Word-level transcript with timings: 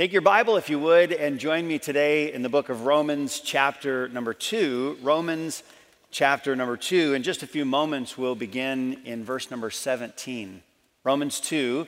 Take 0.00 0.14
your 0.14 0.22
Bible, 0.22 0.56
if 0.56 0.70
you 0.70 0.78
would, 0.78 1.12
and 1.12 1.38
join 1.38 1.68
me 1.68 1.78
today 1.78 2.32
in 2.32 2.40
the 2.40 2.48
book 2.48 2.70
of 2.70 2.86
Romans, 2.86 3.38
chapter 3.38 4.08
number 4.08 4.32
two. 4.32 4.96
Romans, 5.02 5.62
chapter 6.10 6.56
number 6.56 6.78
two. 6.78 7.12
In 7.12 7.22
just 7.22 7.42
a 7.42 7.46
few 7.46 7.66
moments, 7.66 8.16
we'll 8.16 8.34
begin 8.34 9.02
in 9.04 9.22
verse 9.24 9.50
number 9.50 9.68
17. 9.68 10.62
Romans 11.04 11.38
2, 11.40 11.86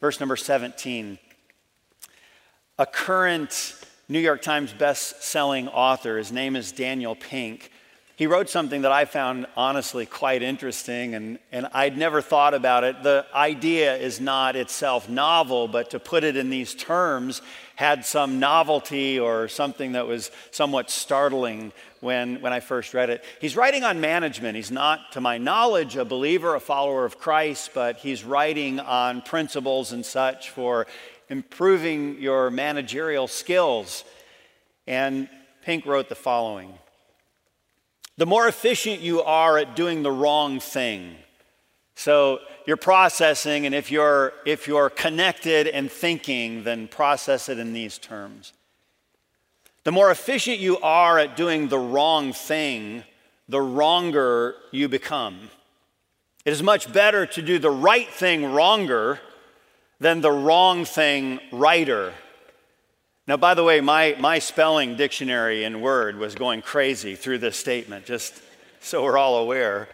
verse 0.00 0.18
number 0.18 0.34
17. 0.34 1.20
A 2.80 2.86
current 2.86 3.76
New 4.08 4.18
York 4.18 4.42
Times 4.42 4.72
best-selling 4.72 5.68
author, 5.68 6.18
his 6.18 6.32
name 6.32 6.56
is 6.56 6.72
Daniel 6.72 7.14
Pink. 7.14 7.70
He 8.14 8.26
wrote 8.26 8.50
something 8.50 8.82
that 8.82 8.92
I 8.92 9.06
found 9.06 9.46
honestly 9.56 10.04
quite 10.04 10.42
interesting, 10.42 11.14
and, 11.14 11.38
and 11.50 11.66
I'd 11.72 11.96
never 11.96 12.20
thought 12.20 12.52
about 12.52 12.84
it. 12.84 13.02
The 13.02 13.24
idea 13.34 13.96
is 13.96 14.20
not 14.20 14.54
itself 14.54 15.08
novel, 15.08 15.66
but 15.66 15.90
to 15.90 15.98
put 15.98 16.22
it 16.22 16.36
in 16.36 16.50
these 16.50 16.74
terms 16.74 17.40
had 17.74 18.04
some 18.04 18.38
novelty 18.38 19.18
or 19.18 19.48
something 19.48 19.92
that 19.92 20.06
was 20.06 20.30
somewhat 20.50 20.90
startling 20.90 21.72
when, 22.00 22.40
when 22.42 22.52
I 22.52 22.60
first 22.60 22.92
read 22.92 23.08
it. 23.08 23.24
He's 23.40 23.56
writing 23.56 23.82
on 23.82 24.00
management. 24.00 24.56
He's 24.56 24.70
not, 24.70 25.12
to 25.12 25.20
my 25.22 25.38
knowledge, 25.38 25.96
a 25.96 26.04
believer, 26.04 26.54
a 26.54 26.60
follower 26.60 27.06
of 27.06 27.18
Christ, 27.18 27.70
but 27.72 27.96
he's 27.96 28.24
writing 28.24 28.78
on 28.78 29.22
principles 29.22 29.92
and 29.92 30.04
such 30.04 30.50
for 30.50 30.86
improving 31.30 32.20
your 32.20 32.50
managerial 32.50 33.26
skills. 33.26 34.04
And 34.86 35.30
Pink 35.62 35.86
wrote 35.86 36.10
the 36.10 36.14
following 36.14 36.74
The 38.22 38.26
more 38.26 38.46
efficient 38.46 39.00
you 39.00 39.20
are 39.20 39.58
at 39.58 39.74
doing 39.74 40.04
the 40.04 40.12
wrong 40.12 40.60
thing, 40.60 41.16
so 41.96 42.38
you're 42.66 42.76
processing, 42.76 43.66
and 43.66 43.74
if 43.74 43.90
you're, 43.90 44.32
if 44.46 44.68
you're 44.68 44.90
connected 44.90 45.66
and 45.66 45.90
thinking, 45.90 46.62
then 46.62 46.86
process 46.86 47.48
it 47.48 47.58
in 47.58 47.72
these 47.72 47.98
terms. 47.98 48.52
The 49.82 49.90
more 49.90 50.08
efficient 50.12 50.60
you 50.60 50.78
are 50.78 51.18
at 51.18 51.36
doing 51.36 51.66
the 51.66 51.80
wrong 51.80 52.32
thing, 52.32 53.02
the 53.48 53.60
wronger 53.60 54.54
you 54.70 54.88
become. 54.88 55.50
It 56.44 56.52
is 56.52 56.62
much 56.62 56.92
better 56.92 57.26
to 57.26 57.42
do 57.42 57.58
the 57.58 57.72
right 57.72 58.08
thing 58.08 58.52
wronger 58.52 59.18
than 59.98 60.20
the 60.20 60.30
wrong 60.30 60.84
thing 60.84 61.40
righter. 61.50 62.12
Now, 63.28 63.36
by 63.36 63.54
the 63.54 63.62
way, 63.62 63.80
my, 63.80 64.16
my 64.18 64.40
spelling 64.40 64.96
dictionary 64.96 65.62
in 65.62 65.80
Word 65.80 66.18
was 66.18 66.34
going 66.34 66.60
crazy 66.60 67.14
through 67.14 67.38
this 67.38 67.56
statement, 67.56 68.04
just 68.04 68.42
so 68.80 69.04
we're 69.04 69.16
all 69.16 69.36
aware. 69.36 69.88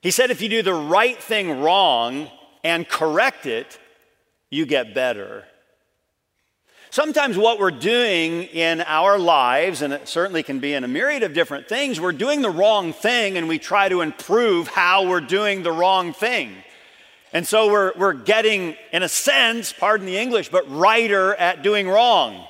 He 0.00 0.10
said 0.10 0.30
if 0.30 0.40
you 0.40 0.48
do 0.48 0.62
the 0.62 0.72
right 0.72 1.22
thing 1.22 1.60
wrong 1.60 2.28
and 2.62 2.88
correct 2.88 3.44
it, 3.44 3.78
you 4.50 4.64
get 4.64 4.94
better. 4.94 5.44
Sometimes 6.88 7.36
what 7.36 7.58
we're 7.58 7.70
doing 7.70 8.44
in 8.44 8.80
our 8.82 9.18
lives, 9.18 9.82
and 9.82 9.92
it 9.92 10.08
certainly 10.08 10.42
can 10.42 10.58
be 10.58 10.72
in 10.72 10.84
a 10.84 10.88
myriad 10.88 11.22
of 11.22 11.34
different 11.34 11.68
things, 11.68 12.00
we're 12.00 12.12
doing 12.12 12.40
the 12.40 12.50
wrong 12.50 12.92
thing 12.94 13.36
and 13.36 13.46
we 13.46 13.58
try 13.58 13.90
to 13.90 14.00
improve 14.00 14.68
how 14.68 15.06
we're 15.06 15.20
doing 15.20 15.64
the 15.64 15.72
wrong 15.72 16.14
thing. 16.14 16.54
And 17.32 17.46
so 17.46 17.70
we're, 17.70 17.92
we're 17.96 18.12
getting, 18.14 18.76
in 18.92 19.02
a 19.02 19.08
sense, 19.08 19.72
pardon 19.72 20.06
the 20.06 20.16
English, 20.16 20.48
but 20.48 20.70
righter 20.70 21.34
at 21.34 21.62
doing 21.62 21.88
wrong. 21.88 22.46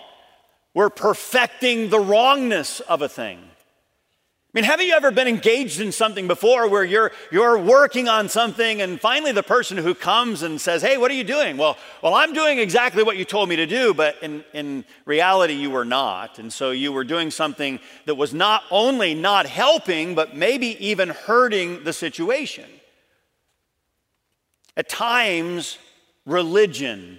We're 0.75 0.91
perfecting 0.91 1.89
the 1.89 2.01
wrongness 2.01 2.81
of 2.81 3.01
a 3.01 3.09
thing. 3.09 3.39
I 4.55 4.59
mean, 4.59 4.65
haven't 4.65 4.87
you 4.87 4.95
ever 4.95 5.11
been 5.11 5.27
engaged 5.27 5.81
in 5.81 5.91
something 5.91 6.29
before 6.29 6.69
where 6.69 6.85
you're, 6.85 7.11
you're 7.33 7.59
working 7.59 8.09
on 8.09 8.29
something 8.29 8.81
and 8.81 9.01
finally 9.01 9.33
the 9.33 9.43
person 9.43 9.77
who 9.77 9.97
comes 9.97 10.43
and 10.43 10.61
says, 10.61 10.81
Hey, 10.81 10.97
what 10.97 11.11
are 11.11 11.15
you 11.15 11.25
doing? 11.25 11.57
Well, 11.57 11.77
well, 12.03 12.15
I'm 12.15 12.33
doing 12.33 12.61
exactly 12.61 13.03
what 13.03 13.17
you 13.17 13.25
told 13.25 13.49
me 13.49 13.57
to 13.57 13.67
do, 13.67 13.93
but 13.95 14.15
in, 14.23 14.45
in 14.53 14.85
reality, 15.07 15.55
you 15.55 15.71
were 15.71 15.85
not. 15.85 16.39
And 16.39 16.53
so 16.53 16.71
you 16.71 16.93
were 16.93 17.03
doing 17.03 17.33
something 17.33 17.81
that 18.07 18.15
was 18.15 18.33
not 18.33 18.63
only 18.71 19.13
not 19.13 19.47
helping, 19.47 20.15
but 20.15 20.37
maybe 20.37 20.77
even 20.87 21.09
hurting 21.09 21.83
the 21.83 21.93
situation. 21.93 22.67
At 24.77 24.89
times, 24.89 25.79
religion, 26.27 27.19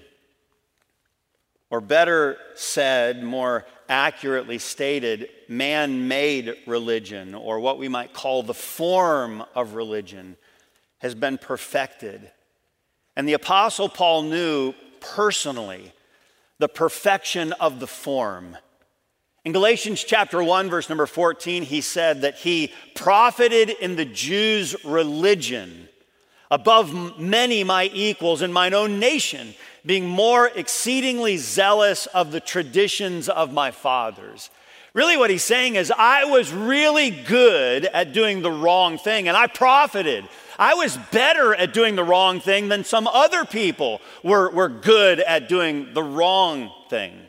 or 1.70 1.82
better 1.82 2.38
said, 2.56 3.24
more 3.24 3.66
accurately 3.90 4.58
stated, 4.58 5.30
man 5.48 6.08
made 6.08 6.56
religion, 6.68 7.34
or 7.34 7.60
what 7.60 7.78
we 7.78 7.88
might 7.88 8.14
call 8.14 8.44
the 8.44 8.54
form 8.54 9.44
of 9.56 9.74
religion, 9.74 10.38
has 11.00 11.16
been 11.16 11.38
perfected. 11.38 12.32
And 13.16 13.28
the 13.28 13.34
Apostle 13.34 13.90
Paul 13.90 14.24
knew 14.24 14.74
personally 15.00 15.94
the 16.60 16.70
perfection 16.70 17.54
of 17.54 17.80
the 17.80 17.88
form. 17.88 18.58
In 19.44 19.52
Galatians 19.52 20.04
chapter 20.04 20.44
1, 20.44 20.70
verse 20.70 20.90
number 20.90 21.06
14, 21.06 21.64
he 21.64 21.82
said 21.82 22.22
that 22.22 22.36
he 22.36 22.74
profited 22.96 23.70
in 23.70 23.96
the 23.96 24.06
Jews' 24.06 24.76
religion 24.84 25.90
above 26.52 27.20
many 27.20 27.64
my 27.64 27.90
equals 27.94 28.42
in 28.42 28.54
mine 28.54 28.74
own 28.74 29.00
nation, 29.00 29.54
being 29.86 30.08
more 30.08 30.48
exceedingly 30.56 31.38
zealous 31.38 32.06
of 32.08 32.32
the 32.32 32.40
traditions 32.40 33.30
of 33.30 33.54
my 33.54 33.72
fathers. 33.72 34.50
Really, 34.94 35.18
what 35.18 35.30
he's 35.30 35.44
saying 35.44 35.76
is, 35.76 35.92
I 35.92 36.24
was 36.24 36.54
really 36.54 37.10
good 37.10 37.86
at 37.86 38.14
doing 38.14 38.42
the 38.42 38.52
wrong 38.52 38.98
thing, 38.98 39.28
and 39.28 39.36
I 39.36 39.48
profited. 39.48 40.26
I 40.58 40.76
was 40.76 40.98
better 41.12 41.54
at 41.54 41.74
doing 41.74 41.96
the 41.96 42.04
wrong 42.04 42.40
thing 42.40 42.70
than 42.70 42.86
some 42.86 43.06
other 43.08 43.44
people 43.44 44.00
were, 44.24 44.50
were 44.52 44.70
good 44.70 45.20
at 45.20 45.50
doing 45.50 45.94
the 45.94 46.04
wrong 46.04 46.72
thing. 46.90 47.20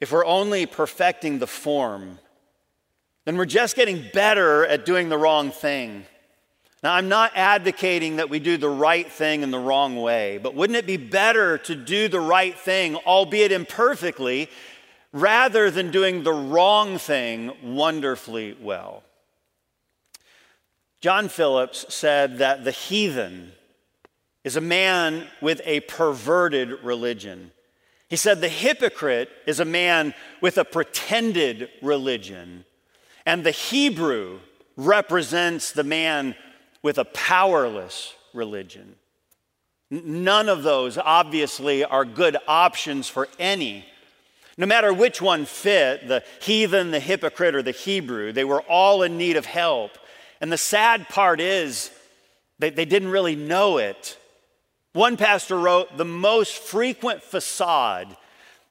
If 0.00 0.12
we're 0.12 0.24
only 0.24 0.66
perfecting 0.66 1.40
the 1.40 1.46
form, 1.48 2.18
then 3.24 3.36
we're 3.36 3.44
just 3.46 3.76
getting 3.76 4.04
better 4.12 4.66
at 4.66 4.84
doing 4.84 5.08
the 5.08 5.18
wrong 5.18 5.50
thing. 5.50 6.04
Now, 6.82 6.92
I'm 6.92 7.08
not 7.08 7.32
advocating 7.34 8.16
that 8.16 8.28
we 8.28 8.38
do 8.38 8.58
the 8.58 8.68
right 8.68 9.10
thing 9.10 9.42
in 9.42 9.50
the 9.50 9.58
wrong 9.58 9.96
way, 9.96 10.38
but 10.38 10.54
wouldn't 10.54 10.76
it 10.76 10.86
be 10.86 10.98
better 10.98 11.56
to 11.58 11.74
do 11.74 12.08
the 12.08 12.20
right 12.20 12.54
thing, 12.54 12.96
albeit 12.96 13.52
imperfectly, 13.52 14.50
rather 15.10 15.70
than 15.70 15.90
doing 15.90 16.22
the 16.22 16.32
wrong 16.34 16.98
thing 16.98 17.52
wonderfully 17.62 18.56
well? 18.60 19.02
John 21.00 21.28
Phillips 21.28 21.86
said 21.88 22.38
that 22.38 22.64
the 22.64 22.70
heathen 22.70 23.52
is 24.42 24.56
a 24.56 24.60
man 24.60 25.26
with 25.40 25.62
a 25.64 25.80
perverted 25.80 26.82
religion. 26.82 27.50
He 28.08 28.16
said 28.16 28.40
the 28.40 28.48
hypocrite 28.48 29.30
is 29.46 29.58
a 29.58 29.64
man 29.64 30.12
with 30.42 30.58
a 30.58 30.64
pretended 30.66 31.70
religion. 31.80 32.66
And 33.26 33.44
the 33.44 33.50
Hebrew 33.50 34.40
represents 34.76 35.72
the 35.72 35.84
man 35.84 36.34
with 36.82 36.98
a 36.98 37.04
powerless 37.04 38.14
religion. 38.32 38.96
None 39.90 40.48
of 40.48 40.62
those, 40.62 40.98
obviously, 40.98 41.84
are 41.84 42.04
good 42.04 42.36
options 42.48 43.08
for 43.08 43.28
any. 43.38 43.84
No 44.56 44.66
matter 44.66 44.92
which 44.92 45.20
one 45.20 45.46
fit, 45.46 46.08
the 46.08 46.22
heathen, 46.40 46.90
the 46.90 47.00
hypocrite, 47.00 47.54
or 47.54 47.62
the 47.62 47.70
Hebrew, 47.70 48.32
they 48.32 48.44
were 48.44 48.62
all 48.62 49.02
in 49.02 49.18
need 49.18 49.36
of 49.36 49.46
help. 49.46 49.92
And 50.40 50.52
the 50.52 50.58
sad 50.58 51.08
part 51.08 51.40
is, 51.40 51.90
they, 52.58 52.70
they 52.70 52.84
didn't 52.84 53.08
really 53.10 53.36
know 53.36 53.78
it. 53.78 54.18
One 54.92 55.16
pastor 55.16 55.58
wrote 55.58 55.96
The 55.96 56.04
most 56.04 56.54
frequent 56.54 57.22
facade 57.22 58.16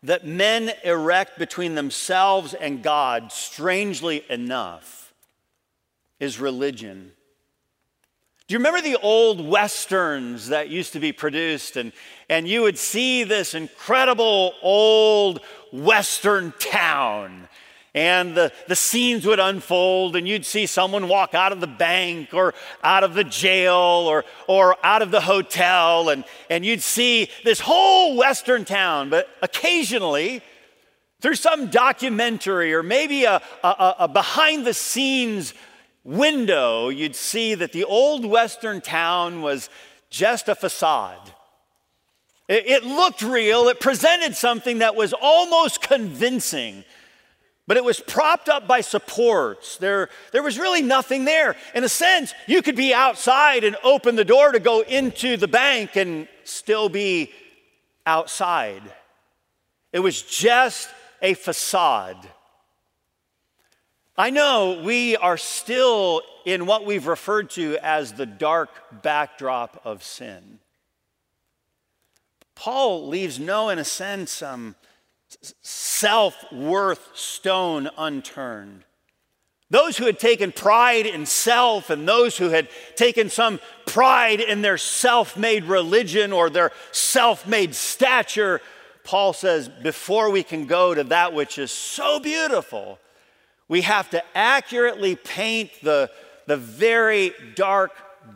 that 0.03 0.25
men 0.25 0.71
erect 0.83 1.39
between 1.39 1.75
themselves 1.75 2.53
and 2.53 2.83
God, 2.83 3.31
strangely 3.31 4.25
enough, 4.29 5.13
is 6.19 6.39
religion. 6.39 7.13
Do 8.47 8.53
you 8.53 8.59
remember 8.59 8.81
the 8.81 8.99
old 9.01 9.45
westerns 9.45 10.49
that 10.49 10.69
used 10.69 10.93
to 10.93 10.99
be 10.99 11.13
produced? 11.13 11.77
And, 11.77 11.93
and 12.29 12.47
you 12.47 12.61
would 12.63 12.77
see 12.77 13.23
this 13.23 13.53
incredible 13.53 14.53
old 14.61 15.39
western 15.71 16.53
town 16.59 17.47
and 17.95 18.35
the, 18.35 18.51
the 18.67 18.75
scenes 18.75 19.25
would 19.25 19.39
unfold 19.39 20.15
and 20.15 20.27
you'd 20.27 20.45
see 20.45 20.65
someone 20.65 21.07
walk 21.07 21.35
out 21.35 21.51
of 21.51 21.59
the 21.59 21.67
bank 21.67 22.33
or 22.33 22.53
out 22.83 23.03
of 23.03 23.13
the 23.13 23.23
jail 23.23 23.75
or, 23.75 24.25
or 24.47 24.75
out 24.83 25.01
of 25.01 25.11
the 25.11 25.21
hotel 25.21 26.09
and, 26.09 26.25
and 26.49 26.65
you'd 26.65 26.81
see 26.81 27.29
this 27.43 27.59
whole 27.59 28.17
western 28.17 28.65
town 28.65 29.09
but 29.09 29.29
occasionally 29.41 30.41
through 31.21 31.35
some 31.35 31.67
documentary 31.67 32.73
or 32.73 32.81
maybe 32.81 33.25
a, 33.25 33.41
a, 33.63 33.95
a 33.99 34.07
behind 34.07 34.65
the 34.65 34.73
scenes 34.73 35.53
window 36.03 36.89
you'd 36.89 37.15
see 37.15 37.53
that 37.53 37.71
the 37.73 37.83
old 37.83 38.25
western 38.25 38.81
town 38.81 39.41
was 39.41 39.69
just 40.09 40.47
a 40.47 40.55
facade. 40.55 41.33
It, 42.47 42.67
it 42.67 42.83
looked 42.83 43.21
real. 43.21 43.67
It 43.67 43.79
presented 43.79 44.35
something 44.35 44.79
that 44.79 44.95
was 44.95 45.13
almost 45.13 45.81
convincing 45.81 46.83
but 47.65 47.77
it 47.77 47.83
was 47.83 47.99
propped 47.99 48.49
up 48.49 48.67
by 48.67 48.81
supports. 48.81 49.77
There, 49.77 50.09
there 50.31 50.43
was 50.43 50.59
really 50.59 50.81
nothing 50.81 51.25
there. 51.25 51.55
In 51.73 51.83
a 51.83 51.89
sense, 51.89 52.33
you 52.45 52.61
could 52.61 52.75
be 52.75 52.93
outside 52.93 53.63
and 53.63 53.77
open 53.83 54.15
the 54.15 54.25
door 54.25 54.51
to 54.51 54.59
go 54.59 54.81
into 54.81 55.37
the 55.37 55.47
bank 55.47 55.95
and 55.95 56.27
still 56.43 56.89
be 56.89 57.31
outside. 58.05 58.83
It 59.93 59.99
was 59.99 60.21
just 60.21 60.89
a 61.21 61.35
facade. 61.35 62.17
I 64.17 64.29
know 64.29 64.81
we 64.83 65.15
are 65.15 65.37
still 65.37 66.21
in 66.45 66.65
what 66.65 66.85
we've 66.85 67.07
referred 67.07 67.49
to 67.51 67.77
as 67.81 68.13
the 68.13 68.25
dark 68.25 68.69
backdrop 69.01 69.81
of 69.85 70.03
sin. 70.03 70.59
Paul 72.55 73.07
leaves 73.07 73.39
no, 73.39 73.69
in 73.69 73.79
a 73.79 73.83
sense, 73.83 74.41
um, 74.41 74.75
self 75.61 76.51
worth 76.51 77.09
stone 77.13 77.89
unturned. 77.97 78.83
Those 79.69 79.97
who 79.97 80.05
had 80.05 80.19
taken 80.19 80.51
pride 80.51 81.07
in 81.07 81.25
self 81.25 81.89
and 81.89 82.07
those 82.07 82.37
who 82.37 82.49
had 82.49 82.69
taken 82.95 83.29
some 83.29 83.59
pride 83.87 84.39
in 84.39 84.61
their 84.61 84.77
self 84.77 85.35
made 85.35 85.63
religion 85.63 86.31
or 86.31 86.49
their 86.49 86.71
self 86.91 87.47
made 87.47 87.73
stature, 87.73 88.61
Paul 89.03 89.33
says, 89.33 89.69
before 89.69 90.29
we 90.29 90.43
can 90.43 90.67
go 90.67 90.93
to 90.93 91.03
that 91.05 91.33
which 91.33 91.57
is 91.57 91.71
so 91.71 92.19
beautiful, 92.19 92.99
we 93.67 93.81
have 93.81 94.09
to 94.11 94.23
accurately 94.35 95.15
paint 95.15 95.71
the, 95.81 96.11
the 96.45 96.57
very 96.57 97.33
dark 97.55 97.93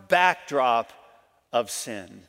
backdrop 0.07 0.91
of 1.53 1.69
sin. 1.69 2.23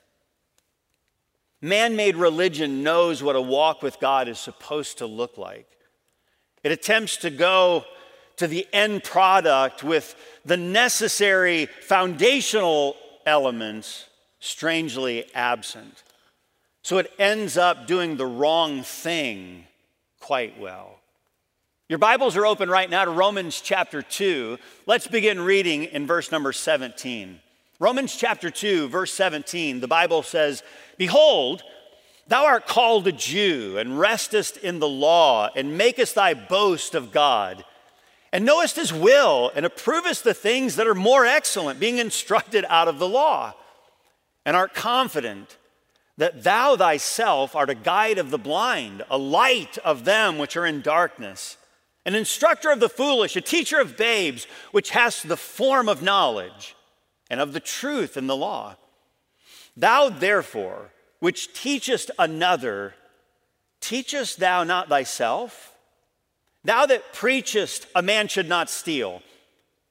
Man 1.61 1.97
made 1.97 2.17
religion 2.17 2.83
knows 2.83 3.23
what 3.23 3.37
a 3.37 3.41
walk 3.41 3.83
with 3.83 3.99
God 3.99 4.29
is 4.29 4.39
supposed 4.39 4.99
to 4.99 5.07
look 5.07 5.37
like. 5.37 5.67
It 6.63 6.73
attempts 6.73 7.17
to 7.19 7.31
go 7.31 7.85
to 8.37 8.47
the 8.47 8.67
end 8.73 9.03
product 9.03 9.83
with 9.83 10.15
the 10.45 10.57
necessary 10.57 11.67
foundational 11.67 12.97
elements 13.27 14.07
strangely 14.39 15.25
absent. 15.35 16.05
So 16.83 16.99
it 16.99 17.13
ends 17.19 17.57
up 17.57 17.87
doing 17.87 18.17
the 18.17 18.27
wrong 18.27 18.83
thing 18.83 19.65
quite 20.21 20.59
well. 20.61 21.01
Your 21.89 21.99
Bibles 21.99 22.37
are 22.37 22.47
open 22.47 22.69
right 22.69 22.89
now 22.89 23.05
to 23.05 23.11
Romans 23.11 23.61
chapter 23.61 24.03
2. 24.03 24.59
Let's 24.87 25.09
begin 25.09 25.41
reading 25.41 25.85
in 25.85 26.07
verse 26.07 26.31
number 26.31 26.53
17. 26.53 27.41
Romans 27.81 28.17
chapter 28.17 28.51
2, 28.51 28.89
verse 28.89 29.15
17, 29.15 29.79
the 29.79 29.87
Bible 29.87 30.25
says, 30.25 30.65
Behold, 30.97 31.63
thou 32.27 32.45
art 32.45 32.67
called 32.67 33.07
a 33.07 33.13
Jew, 33.13 33.79
and 33.79 34.01
restest 34.01 34.57
in 34.57 34.81
the 34.81 34.89
law, 34.89 35.49
and 35.55 35.79
makest 35.79 36.17
thy 36.17 36.35
boast 36.35 36.97
of 36.97 37.13
God, 37.13 37.65
and 38.33 38.45
knowest 38.45 38.75
his 38.75 38.93
will, 38.93 39.53
and 39.55 39.65
approvest 39.65 40.25
the 40.25 40.35
things 40.35 40.75
that 40.75 40.89
are 40.89 40.95
more 40.95 41.25
excellent, 41.25 41.79
being 41.79 41.99
instructed 41.99 42.65
out 42.69 42.89
of 42.89 42.99
the 42.99 43.09
law, 43.09 43.55
and 44.45 44.57
art 44.57 44.75
confident 44.75 45.57
that 46.17 46.43
thou 46.43 46.75
thyself 46.75 47.55
art 47.55 47.71
a 47.71 47.77
guide 47.77 48.19
of 48.19 48.33
the 48.33 48.39
blind, 48.39 49.05
a 49.09 49.17
light 49.17 49.79
of 49.85 50.05
them 50.05 50.37
which 50.37 50.57
are 50.57 50.67
in 50.67 50.83
darkness, 50.83 51.57
an 52.05 52.17
instructor 52.17 52.73
of 52.73 52.81
the 52.81 52.89
foolish, 52.89 53.37
a 53.37 53.41
teacher 53.41 53.79
of 53.79 53.97
babes, 53.97 54.49
which 54.73 54.91
hast 54.91 55.29
the 55.29 55.37
form 55.37 55.89
of 55.89 56.03
knowledge 56.03 56.75
and 57.31 57.41
of 57.41 57.53
the 57.53 57.61
truth 57.61 58.17
in 58.17 58.27
the 58.27 58.37
law. 58.37 58.77
Thou, 59.77 60.09
therefore, 60.09 60.91
which 61.21 61.53
teachest 61.53 62.11
another, 62.19 62.95
teachest 63.81 64.39
thou 64.39 64.65
not 64.65 64.89
thyself? 64.89 65.75
Thou 66.65 66.87
that 66.87 67.13
preachest 67.13 67.87
a 67.95 68.03
man 68.03 68.29
should 68.29 68.49
not 68.49 68.71
steal, 68.71 69.23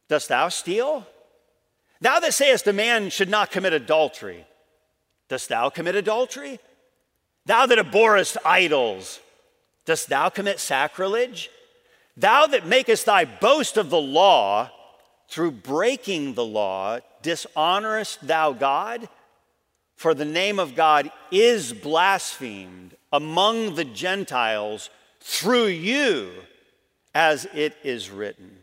dost 0.09 0.29
thou 0.29 0.49
steal? 0.49 1.05
Thou 2.01 2.19
that 2.19 2.33
sayest 2.33 2.67
a 2.67 2.73
man 2.73 3.09
should 3.09 3.29
not 3.29 3.51
commit 3.51 3.73
adultery, 3.73 4.45
dost 5.29 5.49
thou 5.49 5.69
commit 5.69 5.95
adultery? 5.95 6.59
Thou 7.45 7.65
that 7.65 7.79
abhorrest 7.79 8.37
idols, 8.43 9.19
dost 9.85 10.09
thou 10.09 10.29
commit 10.29 10.59
sacrilege? 10.59 11.49
Thou 12.17 12.47
that 12.47 12.65
makest 12.65 13.05
thy 13.05 13.25
boast 13.25 13.77
of 13.77 13.89
the 13.89 14.01
law, 14.01 14.69
through 15.27 15.51
breaking 15.51 16.33
the 16.33 16.45
law, 16.45 16.99
dishonorest 17.21 18.25
thou 18.25 18.53
God? 18.53 19.09
For 19.95 20.13
the 20.13 20.25
name 20.25 20.59
of 20.59 20.75
God 20.75 21.11
is 21.31 21.73
blasphemed 21.73 22.95
among 23.11 23.75
the 23.75 23.85
Gentiles 23.85 24.89
through 25.19 25.67
you, 25.67 26.29
as 27.15 27.45
it 27.53 27.75
is 27.83 28.11
written. 28.11 28.59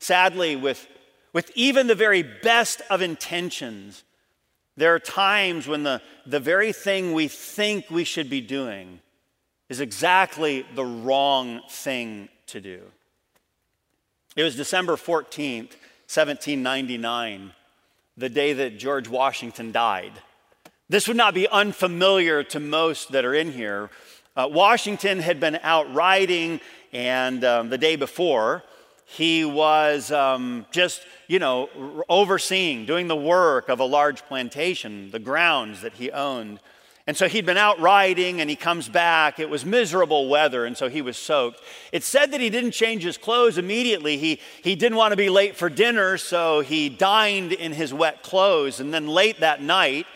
Sadly, 0.00 0.56
with, 0.56 0.88
with 1.32 1.52
even 1.54 1.86
the 1.86 1.94
very 1.94 2.22
best 2.22 2.82
of 2.90 3.02
intentions, 3.02 4.02
there 4.76 4.92
are 4.94 4.98
times 4.98 5.68
when 5.68 5.84
the, 5.84 6.02
the 6.26 6.40
very 6.40 6.72
thing 6.72 7.12
we 7.12 7.28
think 7.28 7.88
we 7.88 8.04
should 8.04 8.28
be 8.28 8.40
doing 8.40 9.00
is 9.68 9.80
exactly 9.80 10.66
the 10.74 10.84
wrong 10.84 11.60
thing 11.70 12.28
to 12.46 12.60
do. 12.60 12.80
It 14.34 14.44
was 14.44 14.56
December 14.56 14.96
14th, 14.96 15.76
1799, 16.08 17.52
the 18.16 18.30
day 18.30 18.54
that 18.54 18.78
George 18.78 19.06
Washington 19.06 19.72
died. 19.72 20.12
This 20.88 21.06
would 21.06 21.18
not 21.18 21.34
be 21.34 21.46
unfamiliar 21.48 22.42
to 22.44 22.58
most 22.58 23.12
that 23.12 23.26
are 23.26 23.34
in 23.34 23.52
here. 23.52 23.90
Uh, 24.34 24.48
Washington 24.50 25.18
had 25.18 25.38
been 25.38 25.58
out 25.62 25.92
riding, 25.92 26.62
and 26.94 27.44
um, 27.44 27.68
the 27.68 27.76
day 27.76 27.94
before, 27.94 28.62
he 29.04 29.44
was 29.44 30.10
um, 30.10 30.64
just, 30.70 31.02
you 31.28 31.38
know, 31.38 31.68
overseeing, 32.08 32.86
doing 32.86 33.08
the 33.08 33.16
work 33.16 33.68
of 33.68 33.80
a 33.80 33.84
large 33.84 34.22
plantation, 34.22 35.10
the 35.10 35.18
grounds 35.18 35.82
that 35.82 35.92
he 35.92 36.10
owned. 36.10 36.58
And 37.06 37.16
so 37.16 37.28
he'd 37.28 37.46
been 37.46 37.56
out 37.56 37.80
riding 37.80 38.40
and 38.40 38.48
he 38.48 38.54
comes 38.54 38.88
back. 38.88 39.40
It 39.40 39.50
was 39.50 39.64
miserable 39.64 40.28
weather, 40.28 40.64
and 40.64 40.76
so 40.76 40.88
he 40.88 41.02
was 41.02 41.16
soaked. 41.16 41.60
It 41.90 42.04
said 42.04 42.30
that 42.30 42.40
he 42.40 42.48
didn't 42.48 42.70
change 42.70 43.02
his 43.02 43.18
clothes 43.18 43.58
immediately. 43.58 44.18
He, 44.18 44.40
he 44.62 44.76
didn't 44.76 44.96
want 44.96 45.10
to 45.10 45.16
be 45.16 45.28
late 45.28 45.56
for 45.56 45.68
dinner, 45.68 46.16
so 46.16 46.60
he 46.60 46.88
dined 46.88 47.52
in 47.52 47.72
his 47.72 47.92
wet 47.92 48.22
clothes. 48.22 48.78
And 48.78 48.94
then 48.94 49.08
late 49.08 49.40
that 49.40 49.60
night, 49.60 50.06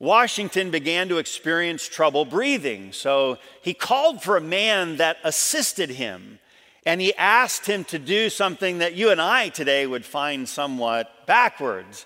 Washington 0.00 0.72
began 0.72 1.08
to 1.10 1.18
experience 1.18 1.86
trouble 1.86 2.24
breathing. 2.24 2.92
So 2.92 3.38
he 3.62 3.72
called 3.72 4.20
for 4.20 4.36
a 4.36 4.40
man 4.40 4.96
that 4.96 5.18
assisted 5.22 5.90
him. 5.90 6.40
And 6.84 7.00
he 7.00 7.14
asked 7.14 7.66
him 7.66 7.84
to 7.84 7.98
do 7.98 8.28
something 8.28 8.78
that 8.78 8.94
you 8.94 9.10
and 9.10 9.20
I 9.20 9.48
today 9.48 9.86
would 9.86 10.04
find 10.04 10.48
somewhat 10.48 11.26
backwards. 11.26 12.04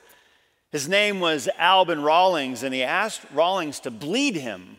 His 0.70 0.88
name 0.88 1.20
was 1.20 1.48
Alban 1.58 2.02
Rawlings, 2.02 2.62
and 2.62 2.74
he 2.74 2.82
asked 2.82 3.22
Rawlings 3.32 3.80
to 3.80 3.90
bleed 3.90 4.36
him. 4.36 4.76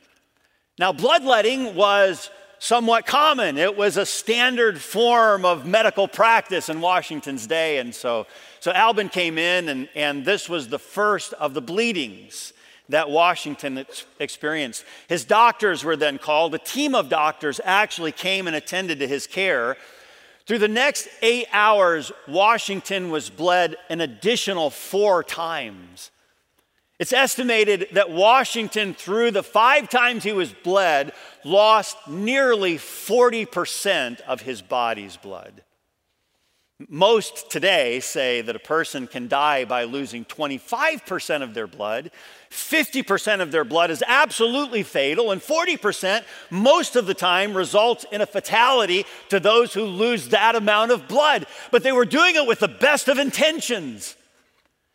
Now, 0.77 0.93
bloodletting 0.93 1.75
was 1.75 2.29
somewhat 2.59 3.05
common. 3.05 3.57
It 3.57 3.75
was 3.75 3.97
a 3.97 4.05
standard 4.05 4.79
form 4.79 5.45
of 5.45 5.65
medical 5.65 6.07
practice 6.07 6.69
in 6.69 6.81
Washington's 6.81 7.47
day. 7.47 7.79
And 7.79 7.95
so, 7.95 8.27
so 8.59 8.71
Alban 8.71 9.09
came 9.09 9.37
in, 9.37 9.69
and, 9.69 9.89
and 9.95 10.25
this 10.25 10.47
was 10.47 10.67
the 10.67 10.79
first 10.79 11.33
of 11.33 11.53
the 11.53 11.61
bleedings 11.61 12.53
that 12.89 13.09
Washington 13.09 13.79
ex- 13.79 14.05
experienced. 14.19 14.83
His 15.07 15.23
doctors 15.25 15.83
were 15.83 15.95
then 15.95 16.17
called. 16.17 16.53
A 16.53 16.59
team 16.59 16.95
of 16.95 17.09
doctors 17.09 17.59
actually 17.63 18.11
came 18.11 18.45
and 18.45 18.55
attended 18.55 18.99
to 18.99 19.07
his 19.07 19.25
care. 19.25 19.77
Through 20.49 20.57
the 20.57 20.67
next 20.67 21.07
eight 21.21 21.45
hours, 21.53 22.11
Washington 22.27 23.11
was 23.11 23.29
bled 23.29 23.75
an 23.87 24.01
additional 24.01 24.71
four 24.71 25.23
times. 25.23 26.09
It's 26.97 27.13
estimated 27.13 27.89
that 27.91 28.09
Washington, 28.09 28.95
through 28.95 29.29
the 29.29 29.43
five 29.43 29.89
times 29.89 30.23
he 30.23 30.31
was 30.31 30.51
bled, 30.51 31.13
lost 31.43 31.97
nearly 32.07 32.79
40% 32.79 34.21
of 34.21 34.41
his 34.41 34.63
body's 34.63 35.17
blood. 35.17 35.61
Most 36.87 37.51
today 37.51 37.99
say 37.99 38.41
that 38.41 38.55
a 38.55 38.59
person 38.59 39.05
can 39.05 39.27
die 39.27 39.65
by 39.65 39.83
losing 39.83 40.25
25% 40.25 41.43
of 41.43 41.53
their 41.53 41.67
blood. 41.67 42.09
50% 42.51 43.41
of 43.41 43.51
their 43.51 43.63
blood 43.63 43.91
is 43.91 44.03
absolutely 44.07 44.81
fatal, 44.83 45.31
and 45.31 45.41
40% 45.41 46.23
most 46.49 46.95
of 46.95 47.05
the 47.05 47.13
time 47.13 47.55
results 47.55 48.05
in 48.11 48.21
a 48.21 48.25
fatality 48.25 49.05
to 49.29 49.39
those 49.39 49.73
who 49.73 49.83
lose 49.83 50.29
that 50.29 50.55
amount 50.55 50.91
of 50.91 51.07
blood. 51.07 51.45
But 51.71 51.83
they 51.83 51.91
were 51.91 52.05
doing 52.05 52.35
it 52.35 52.47
with 52.47 52.59
the 52.59 52.67
best 52.67 53.07
of 53.07 53.19
intentions. 53.19 54.15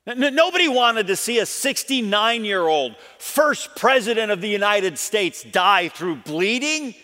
Nobody 0.06 0.68
wanted 0.68 1.06
to 1.06 1.16
see 1.16 1.38
a 1.38 1.46
69 1.46 2.44
year 2.44 2.66
old 2.66 2.96
first 3.18 3.74
president 3.74 4.30
of 4.30 4.40
the 4.40 4.48
United 4.48 4.98
States 4.98 5.42
die 5.42 5.88
through 5.88 6.16
bleeding, 6.16 6.94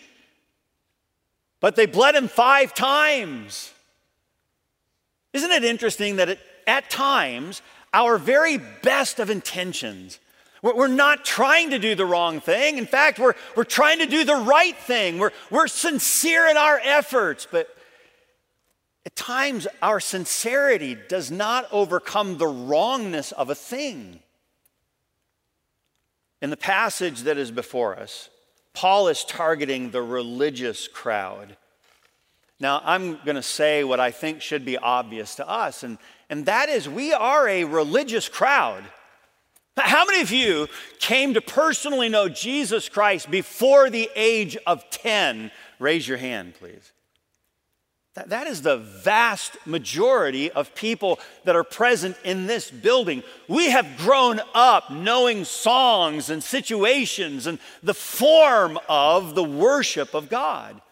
but 1.61 1.77
they 1.77 1.87
bled 1.87 2.15
him 2.15 2.29
five 2.29 2.75
times. 2.75 3.73
Isn't 5.33 5.51
it 5.51 5.65
interesting 5.65 6.17
that 6.17 6.29
it, 6.29 6.41
at 6.67 6.91
times, 6.91 7.63
our 7.95 8.19
very 8.19 8.59
best 8.59 9.19
of 9.19 9.31
intentions, 9.31 10.19
we're 10.63 10.89
not 10.89 11.25
trying 11.25 11.71
to 11.71 11.79
do 11.79 11.95
the 11.95 12.05
wrong 12.05 12.41
thing. 12.41 12.77
In 12.77 12.87
fact, 12.87 13.19
we're, 13.19 13.35
we're 13.57 13.65
trying 13.65 14.01
to 14.01 14.07
do 14.07 14.25
the 14.25 14.37
right 14.37 14.77
thing. 14.77 15.19
We're, 15.19 15.33
we're 15.51 15.69
sincere 15.69 16.47
in 16.49 16.57
our 16.57 16.81
efforts, 16.83 17.47
but 17.51 17.75
at 19.07 19.17
times 19.17 19.67
our 19.81 20.01
sincerity 20.01 20.97
does 21.09 21.31
not 21.31 21.67
overcome 21.73 22.37
the 22.37 22.47
wrongness 22.47 23.33
of 23.33 23.49
a 23.49 23.55
thing. 23.55 24.21
In 26.43 26.51
the 26.51 26.57
passage 26.57 27.23
that 27.23 27.39
is 27.39 27.51
before 27.51 27.99
us, 27.99 28.29
Paul 28.73 29.09
is 29.09 29.25
targeting 29.25 29.91
the 29.91 30.03
religious 30.03 30.89
crowd. 30.89 31.57
Now, 32.59 32.83
I'm 32.85 33.19
going 33.25 33.37
to 33.37 33.43
say 33.43 33.85
what 33.85 34.01
I 34.01 34.11
think 34.11 34.43
should 34.43 34.65
be 34.67 34.77
obvious 34.77 35.35
to 35.37 35.49
us, 35.49 35.83
and, 35.83 35.97
and 36.29 36.45
that 36.47 36.69
is 36.69 36.89
we 36.89 37.13
are 37.13 37.49
a 37.49 37.65
religious 37.65 38.29
crowd. 38.29 38.85
How 39.77 40.05
many 40.05 40.21
of 40.21 40.31
you 40.31 40.69
came 40.99 41.35
to 41.35 41.41
personally 41.41 42.09
know 42.09 42.29
Jesus 42.29 42.89
Christ 42.89 43.31
before 43.31 43.89
the 43.91 44.11
age 44.15 44.57
of 44.67 44.89
10? 44.91 45.51
Raise 45.79 46.07
your 46.07 46.19
hand, 46.19 46.55
please. 46.55 46.93
That, 48.15 48.31
that 48.31 48.47
is 48.49 48.63
the 48.63 48.77
vast 48.77 49.57
majority 49.67 50.51
of 50.51 50.75
people 50.75 51.21
that 51.45 51.55
are 51.55 51.65
present 51.65 52.17
in 52.25 52.47
this 52.47 52.71
building. 52.71 53.23
We 53.47 53.71
have 53.71 53.99
grown 53.99 54.41
up 54.53 54.91
knowing 54.91 55.45
songs 55.45 56.29
and 56.29 56.43
situations 56.43 57.47
and 57.47 57.61
the 57.83 57.95
form 57.95 58.79
of 58.89 59.37
the 59.37 59.45
worship 59.45 60.13
of 60.13 60.29
God. 60.29 60.83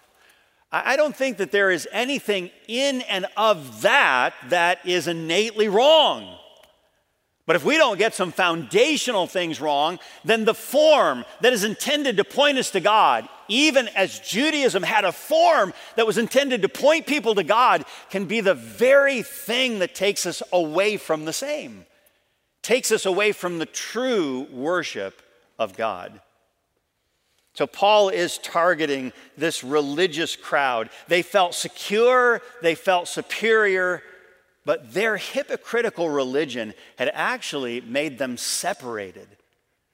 I, 0.70 0.94
I 0.94 0.97
don't 0.97 1.16
think 1.16 1.38
that 1.38 1.50
there 1.50 1.73
is 1.73 1.88
anything 1.90 2.50
in 2.68 3.02
and 3.02 3.26
of 3.37 3.82
that 3.82 4.35
that 4.50 4.87
is 4.87 5.08
innately 5.08 5.68
wrong. 5.68 6.38
But 7.48 7.56
if 7.56 7.64
we 7.64 7.78
don't 7.78 7.96
get 7.96 8.12
some 8.12 8.30
foundational 8.30 9.26
things 9.26 9.58
wrong, 9.58 9.98
then 10.22 10.44
the 10.44 10.52
form 10.52 11.24
that 11.40 11.54
is 11.54 11.64
intended 11.64 12.18
to 12.18 12.24
point 12.24 12.58
us 12.58 12.70
to 12.72 12.80
God, 12.80 13.26
even 13.48 13.88
as 13.96 14.20
Judaism 14.20 14.82
had 14.82 15.06
a 15.06 15.12
form 15.12 15.72
that 15.96 16.06
was 16.06 16.18
intended 16.18 16.60
to 16.60 16.68
point 16.68 17.06
people 17.06 17.34
to 17.36 17.42
God, 17.42 17.86
can 18.10 18.26
be 18.26 18.42
the 18.42 18.52
very 18.52 19.22
thing 19.22 19.78
that 19.78 19.94
takes 19.94 20.26
us 20.26 20.42
away 20.52 20.98
from 20.98 21.24
the 21.24 21.32
same, 21.32 21.86
takes 22.60 22.92
us 22.92 23.06
away 23.06 23.32
from 23.32 23.58
the 23.58 23.64
true 23.64 24.46
worship 24.52 25.22
of 25.58 25.74
God. 25.74 26.20
So, 27.54 27.66
Paul 27.66 28.10
is 28.10 28.36
targeting 28.36 29.10
this 29.38 29.64
religious 29.64 30.36
crowd. 30.36 30.90
They 31.08 31.22
felt 31.22 31.54
secure, 31.54 32.42
they 32.60 32.74
felt 32.74 33.08
superior, 33.08 34.02
but 34.68 34.92
their 34.92 35.16
hypocritical 35.16 36.10
religion 36.10 36.75
had 36.98 37.10
actually 37.14 37.80
made 37.80 38.18
them 38.18 38.37
separated. 38.37 39.26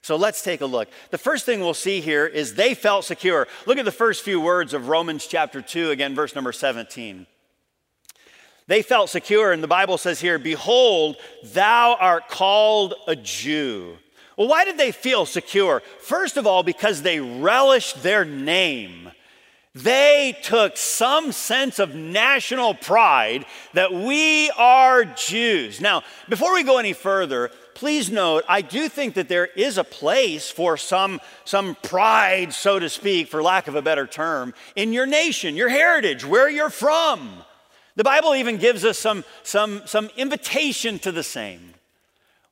So 0.02 0.16
let's 0.16 0.42
take 0.42 0.62
a 0.62 0.66
look. 0.66 0.88
The 1.12 1.16
first 1.16 1.46
thing 1.46 1.60
we'll 1.60 1.74
see 1.74 2.00
here 2.00 2.26
is 2.26 2.54
they 2.54 2.74
felt 2.74 3.04
secure. 3.04 3.46
Look 3.66 3.78
at 3.78 3.84
the 3.84 3.92
first 3.92 4.24
few 4.24 4.40
words 4.40 4.74
of 4.74 4.88
Romans 4.88 5.28
chapter 5.28 5.62
2, 5.62 5.92
again, 5.92 6.16
verse 6.16 6.34
number 6.34 6.50
17. 6.50 7.24
They 8.66 8.82
felt 8.82 9.10
secure, 9.10 9.52
and 9.52 9.62
the 9.62 9.68
Bible 9.68 9.96
says 9.96 10.20
here, 10.20 10.40
Behold, 10.40 11.18
thou 11.44 11.96
art 12.00 12.28
called 12.28 12.94
a 13.06 13.14
Jew. 13.14 13.96
Well, 14.36 14.48
why 14.48 14.64
did 14.64 14.76
they 14.76 14.90
feel 14.90 15.24
secure? 15.24 15.84
First 16.00 16.36
of 16.36 16.48
all, 16.48 16.64
because 16.64 17.02
they 17.02 17.20
relished 17.20 18.02
their 18.02 18.24
name. 18.24 19.12
They 19.74 20.38
took 20.42 20.76
some 20.76 21.32
sense 21.32 21.80
of 21.80 21.96
national 21.96 22.74
pride 22.74 23.44
that 23.72 23.92
we 23.92 24.48
are 24.50 25.04
Jews. 25.04 25.80
Now, 25.80 26.04
before 26.28 26.54
we 26.54 26.62
go 26.62 26.78
any 26.78 26.92
further, 26.92 27.50
please 27.74 28.08
note, 28.08 28.44
I 28.48 28.60
do 28.60 28.88
think 28.88 29.14
that 29.14 29.28
there 29.28 29.46
is 29.46 29.76
a 29.76 29.82
place 29.82 30.48
for 30.48 30.76
some, 30.76 31.20
some 31.44 31.76
pride, 31.82 32.52
so 32.52 32.78
to 32.78 32.88
speak, 32.88 33.26
for 33.26 33.42
lack 33.42 33.66
of 33.66 33.74
a 33.74 33.82
better 33.82 34.06
term, 34.06 34.54
in 34.76 34.92
your 34.92 35.06
nation, 35.06 35.56
your 35.56 35.70
heritage, 35.70 36.24
where 36.24 36.48
you're 36.48 36.70
from. 36.70 37.42
The 37.96 38.04
Bible 38.04 38.36
even 38.36 38.58
gives 38.58 38.84
us 38.84 38.96
some, 38.96 39.24
some, 39.42 39.82
some 39.86 40.08
invitation 40.16 41.00
to 41.00 41.10
the 41.10 41.24
same. 41.24 41.73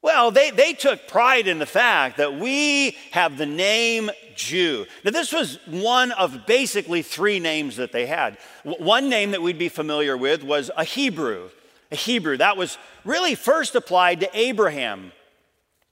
Well, 0.03 0.33
they, 0.33 0.51
they 0.51 0.73
took 0.73 1.07
pride 1.07 1.47
in 1.47 1.61
the 1.61 1.67
fact 1.67 2.17
that 2.17 2.37
we 2.37 2.97
have 3.13 3.39
the 3.39 3.47
name 3.47 4.11
Jew. 4.35 4.85
Now, 5.05 5.13
this 5.13 5.33
was 5.33 5.61
one 5.67 6.11
of 6.13 6.45
basically 6.45 7.03
three 7.03 7.39
names 7.39 7.77
that 7.77 7.93
they 7.93 8.07
had. 8.07 8.37
One 8.65 9.09
name 9.09 9.31
that 9.31 9.43
we'd 9.43 9.59
be 9.59 9.69
familiar 9.69 10.17
with 10.17 10.43
was 10.43 10.73
a 10.77 10.83
Hebrew. 10.83 11.51
A 11.93 11.97
Hebrew. 11.97 12.37
That 12.37 12.57
was 12.57 12.79
really 13.05 13.37
first 13.37 13.77
applied 13.77 14.21
to 14.21 14.31
Abraham. 14.37 15.13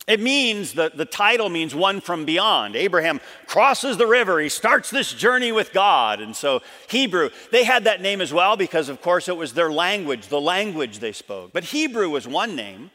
It 0.08 0.18
means, 0.18 0.72
the, 0.72 0.90
the 0.92 1.04
title 1.04 1.48
means 1.48 1.72
one 1.72 2.00
from 2.00 2.24
beyond. 2.24 2.74
Abraham 2.74 3.20
crosses 3.46 3.96
the 3.96 4.08
river, 4.08 4.40
he 4.40 4.48
starts 4.48 4.90
this 4.90 5.12
journey 5.12 5.52
with 5.52 5.72
God. 5.72 6.20
And 6.20 6.34
so, 6.34 6.62
Hebrew, 6.88 7.30
they 7.52 7.62
had 7.62 7.84
that 7.84 8.00
name 8.00 8.20
as 8.20 8.32
well 8.32 8.56
because, 8.56 8.88
of 8.88 9.00
course, 9.02 9.28
it 9.28 9.36
was 9.36 9.52
their 9.52 9.70
language, 9.70 10.26
the 10.26 10.40
language 10.40 10.98
they 10.98 11.12
spoke. 11.12 11.52
But 11.52 11.62
Hebrew 11.62 12.10
was 12.10 12.26
one 12.26 12.56
name. 12.56 12.90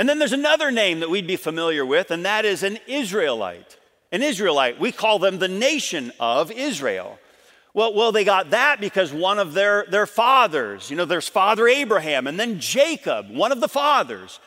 And 0.00 0.08
then 0.08 0.18
there's 0.18 0.32
another 0.32 0.70
name 0.70 1.00
that 1.00 1.10
we'd 1.10 1.26
be 1.26 1.36
familiar 1.36 1.84
with, 1.84 2.10
and 2.10 2.24
that 2.24 2.46
is 2.46 2.62
an 2.62 2.78
Israelite. 2.86 3.76
An 4.10 4.22
Israelite. 4.22 4.80
We 4.80 4.92
call 4.92 5.18
them 5.18 5.38
the 5.38 5.46
nation 5.46 6.10
of 6.18 6.50
Israel. 6.50 7.18
Well, 7.74 7.92
well, 7.92 8.10
they 8.10 8.24
got 8.24 8.48
that 8.48 8.80
because 8.80 9.12
one 9.12 9.38
of 9.38 9.52
their, 9.52 9.84
their 9.90 10.06
fathers, 10.06 10.88
you 10.88 10.96
know, 10.96 11.04
there's 11.04 11.28
Father 11.28 11.68
Abraham, 11.68 12.26
and 12.26 12.40
then 12.40 12.60
Jacob, 12.60 13.28
one 13.28 13.52
of 13.52 13.60
the 13.60 13.68
fathers. 13.68 14.40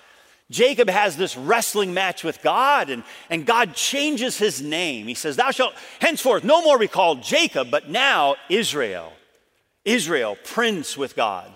Jacob 0.49 0.89
has 0.89 1.17
this 1.17 1.37
wrestling 1.37 1.93
match 1.93 2.23
with 2.23 2.41
God, 2.41 2.89
and, 2.89 3.03
and 3.29 3.45
God 3.45 3.75
changes 3.75 4.39
his 4.39 4.59
name. 4.59 5.05
He 5.05 5.13
says, 5.13 5.35
Thou 5.35 5.51
shalt 5.51 5.75
henceforth 5.99 6.43
no 6.43 6.63
more 6.63 6.79
be 6.79 6.87
called 6.87 7.21
Jacob, 7.21 7.69
but 7.69 7.91
now 7.91 8.37
Israel. 8.49 9.13
Israel, 9.85 10.35
prince 10.45 10.97
with 10.97 11.15
God. 11.15 11.51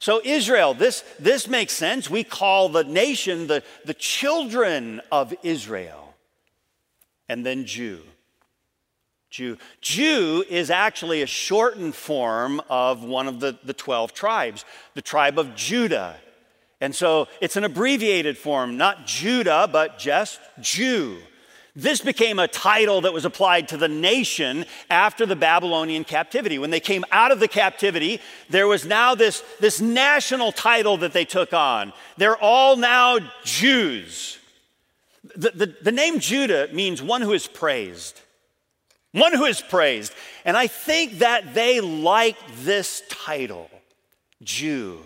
So, 0.00 0.22
Israel, 0.24 0.72
this, 0.72 1.04
this 1.18 1.46
makes 1.46 1.74
sense. 1.74 2.08
We 2.08 2.24
call 2.24 2.70
the 2.70 2.84
nation 2.84 3.46
the, 3.46 3.62
the 3.84 3.92
children 3.92 5.02
of 5.12 5.34
Israel. 5.42 6.14
And 7.28 7.44
then 7.44 7.66
Jew. 7.66 8.00
Jew. 9.28 9.58
Jew 9.82 10.42
is 10.48 10.70
actually 10.70 11.20
a 11.20 11.26
shortened 11.26 11.94
form 11.94 12.62
of 12.70 13.04
one 13.04 13.28
of 13.28 13.40
the, 13.40 13.58
the 13.62 13.74
12 13.74 14.14
tribes, 14.14 14.64
the 14.94 15.02
tribe 15.02 15.38
of 15.38 15.54
Judah. 15.54 16.16
And 16.80 16.94
so 16.94 17.28
it's 17.42 17.56
an 17.56 17.64
abbreviated 17.64 18.38
form, 18.38 18.78
not 18.78 19.06
Judah, 19.06 19.68
but 19.70 19.98
just 19.98 20.40
Jew. 20.60 21.18
This 21.76 22.00
became 22.00 22.38
a 22.38 22.48
title 22.48 23.02
that 23.02 23.12
was 23.12 23.24
applied 23.24 23.68
to 23.68 23.76
the 23.76 23.88
nation 23.88 24.64
after 24.90 25.24
the 25.24 25.36
Babylonian 25.36 26.04
captivity. 26.04 26.58
When 26.58 26.70
they 26.70 26.80
came 26.80 27.04
out 27.12 27.30
of 27.30 27.38
the 27.38 27.48
captivity, 27.48 28.20
there 28.48 28.66
was 28.66 28.84
now 28.84 29.14
this, 29.14 29.44
this 29.60 29.80
national 29.80 30.50
title 30.52 30.96
that 30.98 31.12
they 31.12 31.24
took 31.24 31.52
on. 31.52 31.92
They're 32.16 32.36
all 32.36 32.76
now 32.76 33.18
Jews. 33.44 34.38
The, 35.36 35.50
the, 35.50 35.74
the 35.82 35.92
name 35.92 36.18
Judah 36.18 36.68
means 36.72 37.02
one 37.02 37.22
who 37.22 37.32
is 37.32 37.46
praised. 37.46 38.20
One 39.12 39.34
who 39.34 39.44
is 39.44 39.60
praised. 39.60 40.12
And 40.44 40.56
I 40.56 40.66
think 40.66 41.18
that 41.18 41.54
they 41.54 41.80
like 41.80 42.36
this 42.62 43.02
title, 43.08 43.70
Jew. 44.42 45.04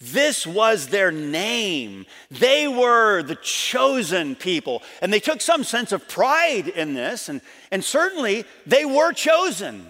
This 0.00 0.46
was 0.46 0.88
their 0.88 1.10
name. 1.10 2.06
They 2.30 2.68
were 2.68 3.22
the 3.22 3.34
chosen 3.34 4.36
people. 4.36 4.82
And 5.02 5.12
they 5.12 5.18
took 5.18 5.40
some 5.40 5.64
sense 5.64 5.90
of 5.90 6.08
pride 6.08 6.68
in 6.68 6.94
this. 6.94 7.28
And, 7.28 7.40
and 7.72 7.82
certainly 7.82 8.44
they 8.64 8.84
were 8.84 9.12
chosen. 9.12 9.86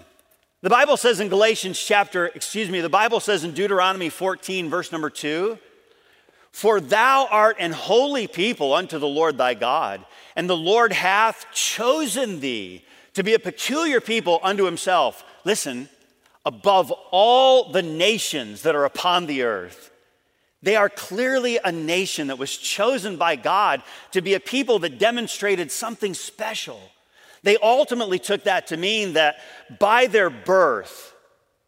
The 0.61 0.69
Bible 0.69 0.97
says 0.97 1.19
in 1.19 1.29
Galatians 1.29 1.79
chapter, 1.79 2.25
excuse 2.27 2.69
me, 2.69 2.81
the 2.81 2.89
Bible 2.89 3.19
says 3.19 3.43
in 3.43 3.53
Deuteronomy 3.53 4.09
14, 4.09 4.69
verse 4.69 4.91
number 4.91 5.09
2 5.09 5.57
For 6.51 6.81
thou 6.81 7.27
art 7.29 7.57
an 7.59 7.71
holy 7.71 8.27
people 8.27 8.73
unto 8.73 8.97
the 8.97 9.07
Lord 9.07 9.37
thy 9.37 9.53
God, 9.53 10.03
and 10.35 10.49
the 10.49 10.57
Lord 10.57 10.91
hath 10.91 11.45
chosen 11.53 12.39
thee 12.39 12.83
to 13.13 13.23
be 13.23 13.35
a 13.35 13.39
peculiar 13.39 14.01
people 14.01 14.39
unto 14.43 14.65
himself. 14.65 15.23
Listen, 15.45 15.87
above 16.45 16.91
all 17.11 17.71
the 17.71 17.83
nations 17.83 18.63
that 18.63 18.75
are 18.75 18.85
upon 18.85 19.27
the 19.27 19.43
earth. 19.43 19.91
They 20.61 20.75
are 20.75 20.89
clearly 20.89 21.57
a 21.63 21.71
nation 21.71 22.27
that 22.27 22.37
was 22.37 22.57
chosen 22.57 23.15
by 23.15 23.35
God 23.37 23.81
to 24.11 24.21
be 24.21 24.33
a 24.33 24.39
people 24.39 24.79
that 24.79 24.99
demonstrated 24.99 25.71
something 25.71 26.13
special. 26.13 26.81
They 27.43 27.57
ultimately 27.57 28.19
took 28.19 28.43
that 28.43 28.67
to 28.67 28.77
mean 28.77 29.13
that 29.13 29.37
by 29.79 30.07
their 30.07 30.29
birth, 30.29 31.13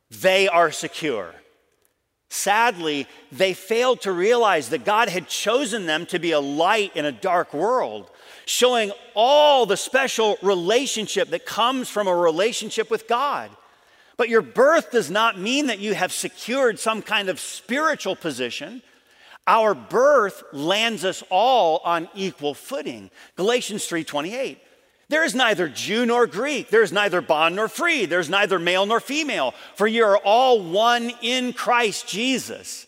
they 0.09 0.49
are 0.49 0.71
secure. 0.71 1.33
Sadly, 2.29 3.07
they 3.31 3.53
failed 3.53 4.01
to 4.01 4.11
realize 4.11 4.69
that 4.69 4.85
God 4.85 5.09
had 5.09 5.27
chosen 5.27 5.85
them 5.85 6.05
to 6.07 6.19
be 6.19 6.31
a 6.31 6.39
light 6.39 6.95
in 6.95 7.05
a 7.05 7.11
dark 7.11 7.53
world, 7.53 8.09
showing 8.45 8.91
all 9.15 9.65
the 9.65 9.77
special 9.77 10.37
relationship 10.41 11.29
that 11.29 11.45
comes 11.45 11.89
from 11.89 12.07
a 12.07 12.15
relationship 12.15 12.89
with 12.89 13.07
God. 13.07 13.51
But 14.21 14.29
your 14.29 14.43
birth 14.43 14.91
does 14.91 15.09
not 15.09 15.39
mean 15.39 15.65
that 15.65 15.79
you 15.79 15.95
have 15.95 16.11
secured 16.11 16.77
some 16.77 17.01
kind 17.01 17.27
of 17.27 17.39
spiritual 17.39 18.15
position. 18.15 18.83
Our 19.47 19.73
birth 19.73 20.43
lands 20.53 21.03
us 21.03 21.23
all 21.31 21.81
on 21.83 22.07
equal 22.13 22.53
footing. 22.53 23.09
Galatians 23.35 23.87
3:28. 23.87 24.59
There 25.09 25.23
is 25.23 25.33
neither 25.33 25.67
Jew 25.67 26.05
nor 26.05 26.27
Greek, 26.27 26.69
there 26.69 26.83
is 26.83 26.91
neither 26.91 27.19
bond 27.19 27.55
nor 27.55 27.67
free, 27.67 28.05
there's 28.05 28.29
neither 28.29 28.59
male 28.59 28.85
nor 28.85 28.99
female, 28.99 29.55
for 29.73 29.87
you 29.87 30.05
are 30.05 30.17
all 30.17 30.61
one 30.61 31.11
in 31.23 31.51
Christ 31.51 32.07
Jesus. 32.07 32.85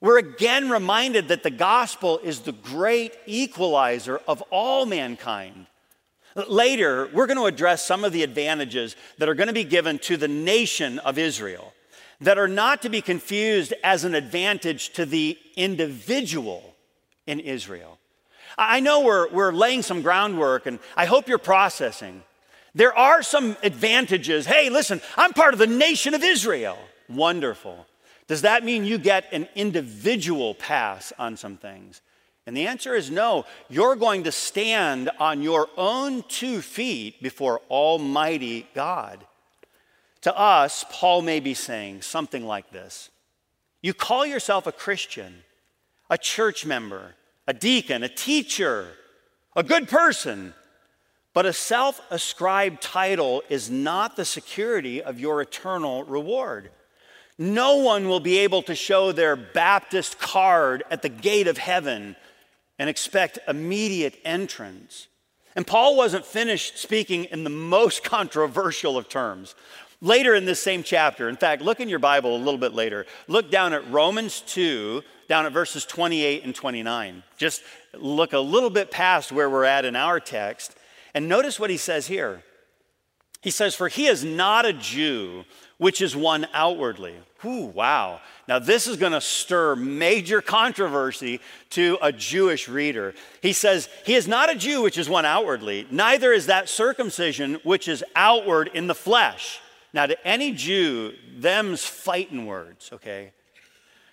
We're 0.00 0.18
again 0.18 0.68
reminded 0.68 1.28
that 1.28 1.44
the 1.44 1.50
gospel 1.50 2.18
is 2.24 2.40
the 2.40 2.50
great 2.50 3.16
equalizer 3.26 4.20
of 4.26 4.42
all 4.50 4.84
mankind. 4.84 5.68
Later, 6.34 7.08
we're 7.12 7.26
going 7.26 7.38
to 7.38 7.46
address 7.46 7.84
some 7.84 8.04
of 8.04 8.12
the 8.12 8.22
advantages 8.22 8.96
that 9.18 9.28
are 9.28 9.34
going 9.34 9.48
to 9.48 9.52
be 9.52 9.64
given 9.64 9.98
to 10.00 10.16
the 10.16 10.28
nation 10.28 10.98
of 11.00 11.18
Israel 11.18 11.72
that 12.22 12.38
are 12.38 12.48
not 12.48 12.82
to 12.82 12.88
be 12.88 13.02
confused 13.02 13.74
as 13.82 14.04
an 14.04 14.14
advantage 14.14 14.90
to 14.90 15.04
the 15.04 15.36
individual 15.56 16.74
in 17.26 17.40
Israel. 17.40 17.98
I 18.56 18.80
know 18.80 19.00
we're, 19.00 19.28
we're 19.30 19.52
laying 19.52 19.82
some 19.82 20.02
groundwork, 20.02 20.66
and 20.66 20.78
I 20.96 21.06
hope 21.06 21.28
you're 21.28 21.38
processing. 21.38 22.22
There 22.74 22.96
are 22.96 23.22
some 23.22 23.56
advantages. 23.62 24.46
Hey, 24.46 24.70
listen, 24.70 25.00
I'm 25.16 25.32
part 25.32 25.52
of 25.52 25.58
the 25.58 25.66
nation 25.66 26.14
of 26.14 26.22
Israel. 26.22 26.78
Wonderful. 27.08 27.86
Does 28.28 28.42
that 28.42 28.64
mean 28.64 28.84
you 28.84 28.98
get 28.98 29.24
an 29.32 29.48
individual 29.54 30.54
pass 30.54 31.12
on 31.18 31.36
some 31.36 31.56
things? 31.56 32.00
And 32.46 32.56
the 32.56 32.66
answer 32.66 32.94
is 32.94 33.10
no. 33.10 33.44
You're 33.68 33.96
going 33.96 34.24
to 34.24 34.32
stand 34.32 35.10
on 35.20 35.42
your 35.42 35.68
own 35.76 36.24
two 36.28 36.60
feet 36.60 37.22
before 37.22 37.60
Almighty 37.70 38.68
God. 38.74 39.24
To 40.22 40.36
us, 40.36 40.84
Paul 40.90 41.22
may 41.22 41.40
be 41.40 41.54
saying 41.54 42.02
something 42.02 42.44
like 42.44 42.70
this 42.70 43.10
You 43.80 43.94
call 43.94 44.26
yourself 44.26 44.66
a 44.66 44.72
Christian, 44.72 45.44
a 46.10 46.18
church 46.18 46.66
member, 46.66 47.14
a 47.46 47.54
deacon, 47.54 48.02
a 48.02 48.08
teacher, 48.08 48.88
a 49.54 49.62
good 49.62 49.88
person, 49.88 50.54
but 51.34 51.46
a 51.46 51.52
self 51.52 52.00
ascribed 52.10 52.82
title 52.82 53.42
is 53.48 53.70
not 53.70 54.16
the 54.16 54.24
security 54.24 55.00
of 55.00 55.20
your 55.20 55.40
eternal 55.40 56.02
reward. 56.04 56.70
No 57.38 57.76
one 57.76 58.08
will 58.08 58.20
be 58.20 58.38
able 58.38 58.62
to 58.64 58.74
show 58.74 59.10
their 59.10 59.36
Baptist 59.36 60.18
card 60.18 60.84
at 60.90 61.02
the 61.02 61.08
gate 61.08 61.46
of 61.46 61.56
heaven 61.56 62.14
and 62.78 62.88
expect 62.88 63.38
immediate 63.46 64.18
entrance. 64.24 65.08
And 65.54 65.66
Paul 65.66 65.96
wasn't 65.96 66.24
finished 66.24 66.78
speaking 66.78 67.24
in 67.24 67.44
the 67.44 67.50
most 67.50 68.04
controversial 68.04 68.96
of 68.96 69.08
terms. 69.08 69.54
Later 70.00 70.34
in 70.34 70.46
this 70.46 70.60
same 70.60 70.82
chapter, 70.82 71.28
in 71.28 71.36
fact, 71.36 71.62
look 71.62 71.78
in 71.78 71.88
your 71.88 72.00
Bible 72.00 72.34
a 72.34 72.38
little 72.38 72.58
bit 72.58 72.74
later. 72.74 73.06
Look 73.28 73.52
down 73.52 73.72
at 73.72 73.88
Romans 73.88 74.40
2, 74.40 75.02
down 75.28 75.46
at 75.46 75.52
verses 75.52 75.84
28 75.84 76.44
and 76.44 76.54
29. 76.54 77.22
Just 77.36 77.62
look 77.94 78.32
a 78.32 78.38
little 78.40 78.70
bit 78.70 78.90
past 78.90 79.30
where 79.30 79.48
we're 79.48 79.64
at 79.64 79.84
in 79.84 79.94
our 79.94 80.18
text, 80.18 80.74
and 81.14 81.28
notice 81.28 81.60
what 81.60 81.70
he 81.70 81.76
says 81.76 82.08
here. 82.08 82.42
He 83.42 83.50
says, 83.50 83.74
For 83.74 83.88
he 83.88 84.06
is 84.06 84.24
not 84.24 84.64
a 84.64 84.72
Jew, 84.72 85.44
which 85.76 86.00
is 86.00 86.16
one 86.16 86.46
outwardly. 86.54 87.14
Whew, 87.40 87.66
wow. 87.66 88.20
Now, 88.46 88.60
this 88.60 88.86
is 88.86 88.96
going 88.96 89.12
to 89.12 89.20
stir 89.20 89.74
major 89.74 90.40
controversy 90.40 91.40
to 91.70 91.98
a 92.00 92.12
Jewish 92.12 92.68
reader. 92.68 93.14
He 93.42 93.52
says, 93.52 93.88
He 94.06 94.14
is 94.14 94.28
not 94.28 94.50
a 94.50 94.54
Jew, 94.54 94.80
which 94.80 94.96
is 94.96 95.08
one 95.08 95.26
outwardly, 95.26 95.86
neither 95.90 96.32
is 96.32 96.46
that 96.46 96.68
circumcision, 96.68 97.54
which 97.64 97.88
is 97.88 98.04
outward 98.14 98.70
in 98.72 98.86
the 98.86 98.94
flesh. 98.94 99.60
Now, 99.92 100.06
to 100.06 100.26
any 100.26 100.52
Jew, 100.52 101.12
them's 101.36 101.84
fighting 101.84 102.46
words, 102.46 102.90
okay? 102.94 103.32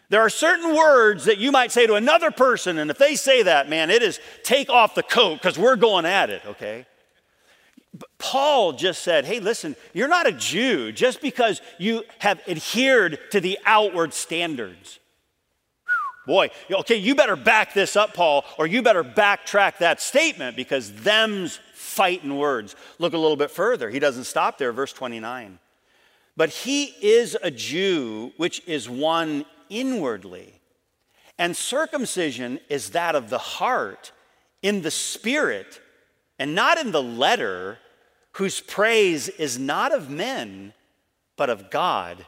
There 0.09 0.21
are 0.21 0.29
certain 0.29 0.75
words 0.75 1.25
that 1.25 1.37
you 1.37 1.51
might 1.51 1.71
say 1.71 1.85
to 1.85 1.93
another 1.93 2.31
person, 2.31 2.79
and 2.79 2.89
if 2.89 2.97
they 2.97 3.15
say 3.15 3.43
that, 3.43 3.69
man, 3.69 3.91
it 3.91 4.01
is 4.01 4.19
take 4.43 4.69
off 4.69 4.95
the 4.95 5.03
coat 5.03 5.35
because 5.35 5.57
we're 5.57 5.75
going 5.75 6.05
at 6.05 6.31
it, 6.31 6.41
okay? 6.47 6.87
Paul 8.17 8.73
just 8.73 9.01
said, 9.01 9.25
hey, 9.25 9.39
listen, 9.39 9.75
you're 9.93 10.07
not 10.07 10.27
a 10.27 10.31
Jew 10.31 10.91
just 10.91 11.21
because 11.21 11.61
you 11.77 12.03
have 12.19 12.41
adhered 12.47 13.19
to 13.31 13.41
the 13.41 13.57
outward 13.65 14.13
standards. 14.13 14.99
Boy, 16.27 16.51
okay, 16.69 16.97
you 16.97 17.15
better 17.15 17.35
back 17.35 17.73
this 17.73 17.95
up, 17.95 18.13
Paul, 18.13 18.45
or 18.59 18.67
you 18.67 18.83
better 18.83 19.03
backtrack 19.03 19.79
that 19.79 19.99
statement 19.99 20.55
because 20.55 20.93
them's 20.93 21.59
fighting 21.73 22.37
words. 22.37 22.75
Look 22.99 23.13
a 23.13 23.17
little 23.17 23.37
bit 23.37 23.49
further. 23.49 23.89
He 23.89 23.97
doesn't 23.97 24.25
stop 24.25 24.59
there, 24.59 24.71
verse 24.71 24.93
29. 24.93 25.57
But 26.37 26.49
he 26.49 26.93
is 27.01 27.35
a 27.41 27.49
Jew, 27.49 28.31
which 28.37 28.61
is 28.67 28.87
one 28.87 29.43
inwardly. 29.69 30.53
And 31.39 31.57
circumcision 31.57 32.59
is 32.69 32.91
that 32.91 33.15
of 33.15 33.31
the 33.31 33.39
heart, 33.39 34.11
in 34.61 34.83
the 34.83 34.91
spirit, 34.91 35.81
and 36.39 36.55
not 36.55 36.79
in 36.79 36.91
the 36.91 37.03
letter, 37.03 37.77
whose 38.33 38.61
praise 38.61 39.27
is 39.27 39.59
not 39.59 39.93
of 39.93 40.09
men, 40.09 40.73
but 41.35 41.49
of 41.49 41.69
God. 41.69 42.25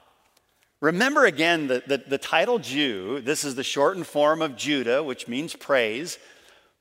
Remember 0.81 1.25
again 1.25 1.67
the, 1.67 1.83
the, 1.85 1.97
the, 1.97 2.17
title 2.17 2.59
Jew. 2.59 3.21
This 3.21 3.43
is 3.43 3.55
the 3.55 3.63
shortened 3.63 4.07
form 4.07 4.41
of 4.41 4.55
Judah, 4.55 5.01
which 5.03 5.27
means 5.27 5.55
praise. 5.55 6.17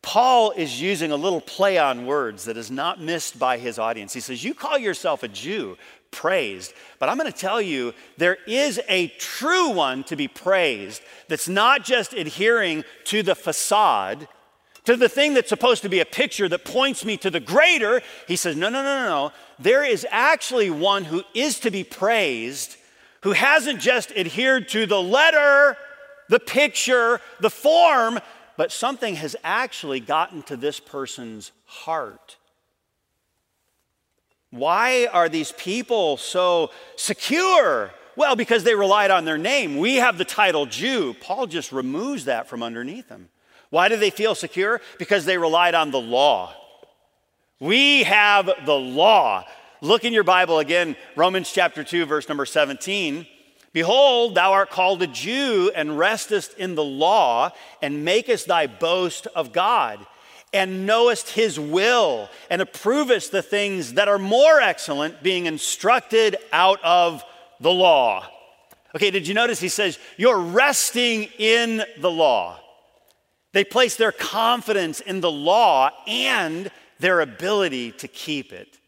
Paul 0.03 0.53
is 0.53 0.81
using 0.81 1.13
a 1.13 1.17
little 1.17 1.43
play 1.43 1.77
on 1.77 2.07
words 2.07 2.45
that 2.45 2.57
is 2.57 2.71
not 2.71 3.01
missed 3.01 3.39
by 3.39 3.59
his 3.59 3.79
audience. 3.79 4.15
He 4.15 4.21
says, 4.21 4.43
You 4.43 4.55
call 4.55 4.79
yourself 4.79 5.23
a 5.23 5.29
Jew, 5.29 5.77
praised. 6.11 6.73
But 6.99 7.09
I'm 7.09 7.19
going 7.19 7.31
to 7.31 7.39
tell 7.39 7.61
you, 7.61 7.93
there 8.17 8.39
is 8.47 8.81
a 8.89 9.09
true 9.19 9.71
one 9.71 10.03
to 10.05 10.17
be 10.17 10.29
praised 10.29 11.03
that's 11.29 11.49
not 11.49 11.85
just 11.85 12.15
adhering 12.15 12.85
to 13.05 13.23
the 13.23 13.35
facade, 13.35 14.27
to 14.91 14.97
the 14.97 15.09
thing 15.09 15.35
that's 15.35 15.49
supposed 15.49 15.83
to 15.83 15.89
be 15.89 16.01
a 16.01 16.05
picture 16.05 16.49
that 16.49 16.65
points 16.65 17.05
me 17.05 17.17
to 17.17 17.31
the 17.31 17.39
greater. 17.39 18.03
He 18.27 18.35
says, 18.35 18.57
no, 18.57 18.69
no, 18.69 18.83
no, 18.83 19.03
no, 19.03 19.09
no. 19.09 19.33
There 19.61 19.85
is 19.85 20.05
actually 20.11 20.69
one 20.69 21.05
who 21.05 21.23
is 21.33 21.61
to 21.61 21.71
be 21.71 21.85
praised 21.85 22.77
who 23.23 23.31
hasn't 23.33 23.81
just 23.81 24.11
adhered 24.13 24.69
to 24.71 24.87
the 24.87 25.01
letter, 25.01 25.77
the 26.29 26.41
picture, 26.41 27.21
the 27.39 27.51
form, 27.51 28.19
but 28.57 28.73
something 28.73 29.15
has 29.15 29.37
actually 29.45 30.01
gotten 30.01 30.43
to 30.45 30.57
this 30.57 30.81
person's 30.81 31.53
heart. 31.67 32.37
Why 34.51 35.07
are 35.13 35.29
these 35.29 35.53
people 35.53 36.17
so 36.17 36.71
secure? 36.97 37.93
Well, 38.17 38.35
because 38.35 38.65
they 38.65 38.75
relied 38.75 39.13
on 39.13 39.25
their 39.25 39.39
name. 39.39 39.77
We 39.77 39.97
have 39.97 40.19
the 40.19 40.25
title 40.25 40.67
Jew. 40.67 41.15
Paul 41.21 41.47
just 41.47 41.71
removes 41.71 42.25
that 42.25 42.49
from 42.49 42.63
underneath 42.63 43.09
them. 43.09 43.29
Why 43.71 43.89
do 43.89 43.97
they 43.97 44.11
feel 44.11 44.35
secure? 44.35 44.81
Because 44.99 45.25
they 45.25 45.39
relied 45.39 45.75
on 45.75 45.91
the 45.91 46.01
law. 46.01 46.55
We 47.61 48.05
have 48.05 48.51
the 48.67 48.75
law. 48.75 49.45
Look 49.81 50.05
in 50.05 50.13
your 50.13 50.25
Bible 50.25 50.59
again, 50.59 50.97
Romans 51.17 51.51
chapter 51.51 51.83
2, 51.85 52.05
verse 52.05 52.29
number 52.29 52.45
17. 52.45 53.27
Behold, 53.73 54.35
thou 54.35 54.53
art 54.53 54.71
called 54.71 55.01
a 55.03 55.07
Jew 55.07 55.71
and 55.75 55.91
restest 55.91 56.57
in 56.57 56.75
the 56.75 56.85
law 56.85 57.53
and 57.81 58.05
makest 58.05 58.47
thy 58.47 58.67
boast 58.67 59.27
of 59.29 59.53
God 59.53 60.05
and 60.53 60.87
knowest 60.87 61.31
his 61.31 61.61
will, 61.61 62.29
and 62.51 62.61
approvest 62.61 63.31
the 63.31 63.43
things 63.43 63.95
that 63.95 64.09
are 64.09 64.19
more 64.19 64.61
excellent, 64.61 65.23
being 65.23 65.47
instructed 65.47 66.37
out 66.53 66.83
of 66.83 67.23
the 67.61 67.71
law. 67.71 68.27
Okay, 68.95 69.13
did 69.13 69.29
you 69.29 69.35
notice 69.35 69.61
he 69.61 69.69
says, 69.69 69.99
You're 70.17 70.41
resting 70.41 71.29
in 71.39 71.85
the 72.01 72.11
law. 72.11 72.59
They 73.53 73.65
place 73.65 73.97
their 73.97 74.13
confidence 74.13 75.01
in 75.01 75.21
the 75.21 75.31
law 75.31 75.91
and 76.07 76.71
their 76.99 77.21
ability 77.21 77.93
to 77.93 78.09
keep 78.09 78.53
it. 78.53 78.79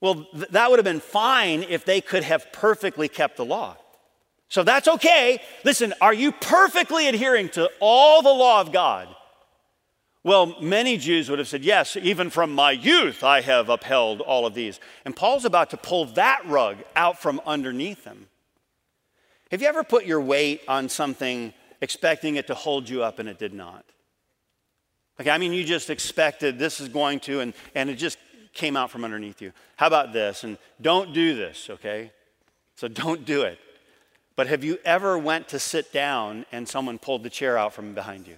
Well, 0.00 0.26
th- 0.32 0.48
that 0.50 0.70
would 0.70 0.78
have 0.78 0.84
been 0.84 1.00
fine 1.00 1.62
if 1.62 1.84
they 1.84 2.00
could 2.00 2.22
have 2.24 2.52
perfectly 2.52 3.08
kept 3.08 3.36
the 3.36 3.44
law. 3.44 3.76
So 4.48 4.62
that's 4.62 4.86
okay. 4.86 5.40
Listen, 5.64 5.94
are 6.00 6.12
you 6.12 6.30
perfectly 6.30 7.08
adhering 7.08 7.48
to 7.50 7.70
all 7.80 8.22
the 8.22 8.28
law 8.28 8.60
of 8.60 8.70
God? 8.70 9.08
Well, 10.24 10.60
many 10.60 10.98
Jews 10.98 11.28
would 11.28 11.38
have 11.38 11.48
said, 11.48 11.64
Yes, 11.64 11.96
even 11.96 12.30
from 12.30 12.52
my 12.54 12.70
youth 12.70 13.24
I 13.24 13.40
have 13.40 13.68
upheld 13.68 14.20
all 14.20 14.46
of 14.46 14.54
these. 14.54 14.78
And 15.04 15.16
Paul's 15.16 15.44
about 15.44 15.70
to 15.70 15.76
pull 15.76 16.04
that 16.04 16.42
rug 16.46 16.76
out 16.94 17.18
from 17.20 17.40
underneath 17.46 18.04
them. 18.04 18.28
Have 19.50 19.62
you 19.62 19.68
ever 19.68 19.84
put 19.84 20.04
your 20.04 20.20
weight 20.20 20.62
on 20.68 20.88
something 20.88 21.52
expecting 21.82 22.36
it 22.36 22.46
to 22.46 22.54
hold 22.54 22.88
you 22.88 23.02
up 23.02 23.18
and 23.18 23.28
it 23.28 23.38
did 23.38 23.52
not? 23.52 23.84
Okay, 25.20 25.30
I 25.30 25.36
mean, 25.36 25.52
you 25.52 25.64
just 25.64 25.90
expected 25.90 26.58
this 26.58 26.80
is 26.80 26.88
going 26.88 27.20
to, 27.20 27.40
and, 27.40 27.52
and 27.74 27.90
it 27.90 27.96
just 27.96 28.16
came 28.54 28.76
out 28.76 28.90
from 28.90 29.04
underneath 29.04 29.42
you. 29.42 29.52
How 29.76 29.88
about 29.88 30.14
this? 30.14 30.44
And 30.44 30.56
don't 30.80 31.12
do 31.12 31.36
this, 31.36 31.68
okay? 31.68 32.10
So 32.76 32.88
don't 32.88 33.24
do 33.24 33.42
it. 33.42 33.58
But 34.34 34.46
have 34.46 34.64
you 34.64 34.78
ever 34.84 35.18
went 35.18 35.48
to 35.48 35.58
sit 35.58 35.92
down 35.92 36.46
and 36.52 36.66
someone 36.66 36.98
pulled 36.98 37.22
the 37.22 37.30
chair 37.30 37.58
out 37.58 37.74
from 37.74 37.92
behind 37.94 38.26
you? 38.26 38.36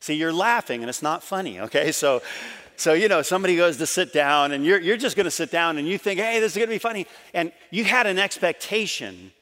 See, 0.00 0.14
you're 0.14 0.32
laughing 0.32 0.82
and 0.82 0.90
it's 0.90 1.02
not 1.02 1.22
funny, 1.22 1.60
okay? 1.60 1.92
So, 1.92 2.22
so 2.76 2.92
you 2.92 3.06
know, 3.06 3.22
somebody 3.22 3.56
goes 3.56 3.76
to 3.76 3.86
sit 3.86 4.12
down 4.12 4.50
and 4.50 4.64
you're, 4.64 4.80
you're 4.80 4.96
just 4.96 5.16
to 5.26 5.30
sit 5.30 5.52
down 5.52 5.78
and 5.78 5.86
you 5.86 5.96
think, 5.96 6.18
hey, 6.18 6.40
this 6.40 6.56
is 6.56 6.56
to 6.66 6.66
be 6.66 6.78
funny. 6.78 7.06
And 7.32 7.52
you 7.70 7.84
had 7.84 8.08
an 8.08 8.18
expectation, 8.18 9.32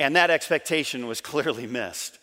and 0.00 0.16
that 0.16 0.30
expectation 0.30 1.06
was 1.06 1.20
clearly 1.20 1.68
missed. 1.68 2.18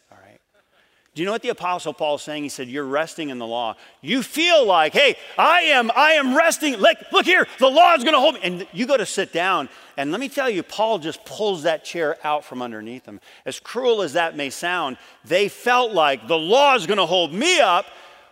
Do 1.15 1.21
you 1.21 1.27
know 1.27 1.31
what 1.31 1.43
the 1.43 1.49
apostle 1.49 1.93
Paul 1.93 2.15
is 2.15 2.23
saying? 2.23 2.41
He 2.41 2.49
said, 2.49 2.67
You're 2.67 2.85
resting 2.85 3.29
in 3.29 3.37
the 3.37 3.45
law. 3.45 3.75
You 4.01 4.23
feel 4.23 4.65
like, 4.65 4.93
hey, 4.93 5.15
I 5.37 5.61
am, 5.61 5.91
I 5.95 6.13
am 6.13 6.35
resting. 6.35 6.79
Like, 6.79 7.11
look 7.11 7.25
here, 7.25 7.47
the 7.59 7.69
law 7.69 7.93
is 7.93 8.03
gonna 8.03 8.19
hold 8.19 8.35
me. 8.35 8.39
And 8.41 8.67
you 8.73 8.87
go 8.87 8.97
to 8.97 9.05
sit 9.05 9.31
down, 9.31 9.69
and 9.95 10.11
let 10.11 10.19
me 10.19 10.27
tell 10.27 10.49
you, 10.49 10.63
Paul 10.63 10.97
just 10.97 11.23
pulls 11.23 11.63
that 11.63 11.85
chair 11.85 12.17
out 12.23 12.43
from 12.43 12.63
underneath 12.63 13.03
them. 13.03 13.19
As 13.45 13.59
cruel 13.59 14.01
as 14.01 14.13
that 14.13 14.35
may 14.35 14.49
sound, 14.49 14.97
they 15.23 15.49
felt 15.49 15.91
like 15.91 16.27
the 16.27 16.37
law 16.37 16.73
is 16.73 16.87
gonna 16.87 17.05
hold 17.05 17.31
me 17.31 17.59
up. 17.59 17.85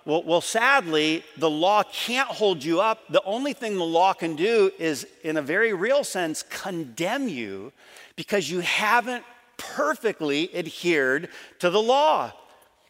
well, 0.05 0.23
well, 0.23 0.41
sadly, 0.41 1.23
the 1.37 1.49
law 1.49 1.83
can't 1.83 2.29
hold 2.29 2.63
you 2.63 2.81
up. 2.81 3.01
The 3.11 3.21
only 3.25 3.53
thing 3.53 3.77
the 3.77 3.83
law 3.83 4.13
can 4.13 4.35
do 4.35 4.71
is, 4.79 5.05
in 5.23 5.37
a 5.37 5.41
very 5.43 5.73
real 5.73 6.03
sense, 6.03 6.41
condemn 6.41 7.27
you 7.27 7.73
because 8.15 8.49
you 8.49 8.61
haven't 8.61 9.23
perfectly 9.57 10.49
adhered 10.55 11.29
to 11.59 11.69
the 11.69 11.79
law. 11.79 12.33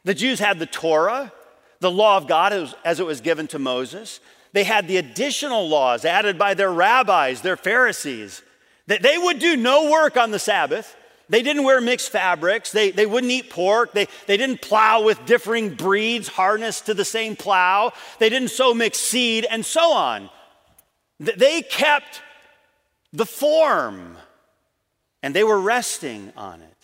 The 0.03 0.13
Jews 0.13 0.39
had 0.39 0.59
the 0.59 0.65
Torah, 0.65 1.31
the 1.79 1.91
law 1.91 2.17
of 2.17 2.27
God 2.27 2.53
as 2.83 2.99
it 2.99 3.05
was 3.05 3.21
given 3.21 3.47
to 3.47 3.59
Moses. 3.59 4.19
They 4.53 4.63
had 4.63 4.87
the 4.87 4.97
additional 4.97 5.67
laws 5.67 6.05
added 6.05 6.37
by 6.37 6.53
their 6.53 6.71
rabbis, 6.71 7.41
their 7.41 7.57
Pharisees, 7.57 8.41
that 8.87 9.01
they 9.01 9.17
would 9.17 9.39
do 9.39 9.55
no 9.55 9.89
work 9.91 10.17
on 10.17 10.31
the 10.31 10.39
Sabbath. 10.39 10.95
They 11.29 11.43
didn't 11.43 11.63
wear 11.63 11.79
mixed 11.79 12.09
fabrics. 12.09 12.71
They, 12.71 12.91
they 12.91 13.05
wouldn't 13.05 13.31
eat 13.31 13.49
pork. 13.49 13.93
They, 13.93 14.07
they 14.27 14.35
didn't 14.35 14.61
plow 14.61 15.03
with 15.03 15.25
differing 15.25 15.75
breeds 15.75 16.27
harnessed 16.27 16.87
to 16.87 16.93
the 16.93 17.05
same 17.05 17.37
plow. 17.37 17.93
They 18.19 18.27
didn't 18.27 18.49
sow 18.49 18.73
mixed 18.73 19.01
seed 19.01 19.45
and 19.49 19.65
so 19.65 19.93
on. 19.93 20.29
They 21.19 21.61
kept 21.61 22.21
the 23.13 23.25
form 23.25 24.17
and 25.23 25.33
they 25.33 25.43
were 25.43 25.59
resting 25.59 26.33
on 26.35 26.61
it. 26.61 26.80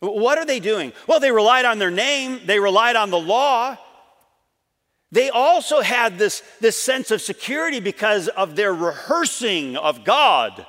What 0.00 0.38
are 0.38 0.46
they 0.46 0.60
doing? 0.60 0.92
Well, 1.06 1.20
they 1.20 1.30
relied 1.30 1.66
on 1.66 1.78
their 1.78 1.90
name, 1.90 2.40
they 2.46 2.58
relied 2.58 2.96
on 2.96 3.10
the 3.10 3.20
law. 3.20 3.76
They 5.12 5.28
also 5.28 5.80
had 5.80 6.18
this, 6.18 6.42
this 6.60 6.78
sense 6.78 7.10
of 7.10 7.20
security 7.20 7.80
because 7.80 8.28
of 8.28 8.54
their 8.54 8.72
rehearsing 8.72 9.76
of 9.76 10.04
God. 10.04 10.66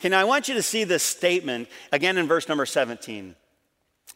Okay, 0.00 0.08
now 0.08 0.20
I 0.20 0.24
want 0.24 0.48
you 0.48 0.54
to 0.54 0.62
see 0.62 0.84
this 0.84 1.02
statement 1.02 1.68
again 1.90 2.16
in 2.16 2.28
verse 2.28 2.48
number 2.48 2.64
17. 2.64 3.34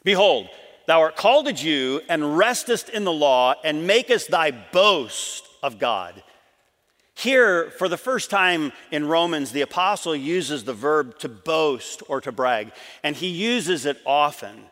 Behold, 0.05 0.49
thou 0.87 1.01
art 1.01 1.17
called 1.17 1.49
a 1.49 1.53
Jew 1.53 2.01
and 2.09 2.23
restest 2.23 2.89
in 2.89 3.05
the 3.05 3.13
law 3.13 3.55
and 3.65 3.87
makest 3.87 4.31
thy 4.31 4.53
boast 4.53 5.45
of 5.63 5.79
God. 5.79 6.23
Here, 7.19 7.71
for 7.73 7.89
the 7.89 7.97
first 7.97 8.31
time 8.31 8.71
in 8.93 9.09
Romans, 9.09 9.51
the 9.51 9.63
apostle 9.63 10.15
uses 10.15 10.63
the 10.63 10.73
verb 10.73 11.19
to 11.19 11.29
boast 11.29 12.01
or 12.07 12.21
to 12.21 12.31
brag, 12.31 12.71
and 13.03 13.17
he 13.17 13.27
uses 13.27 13.87
it 13.87 14.01
often. 14.07 14.67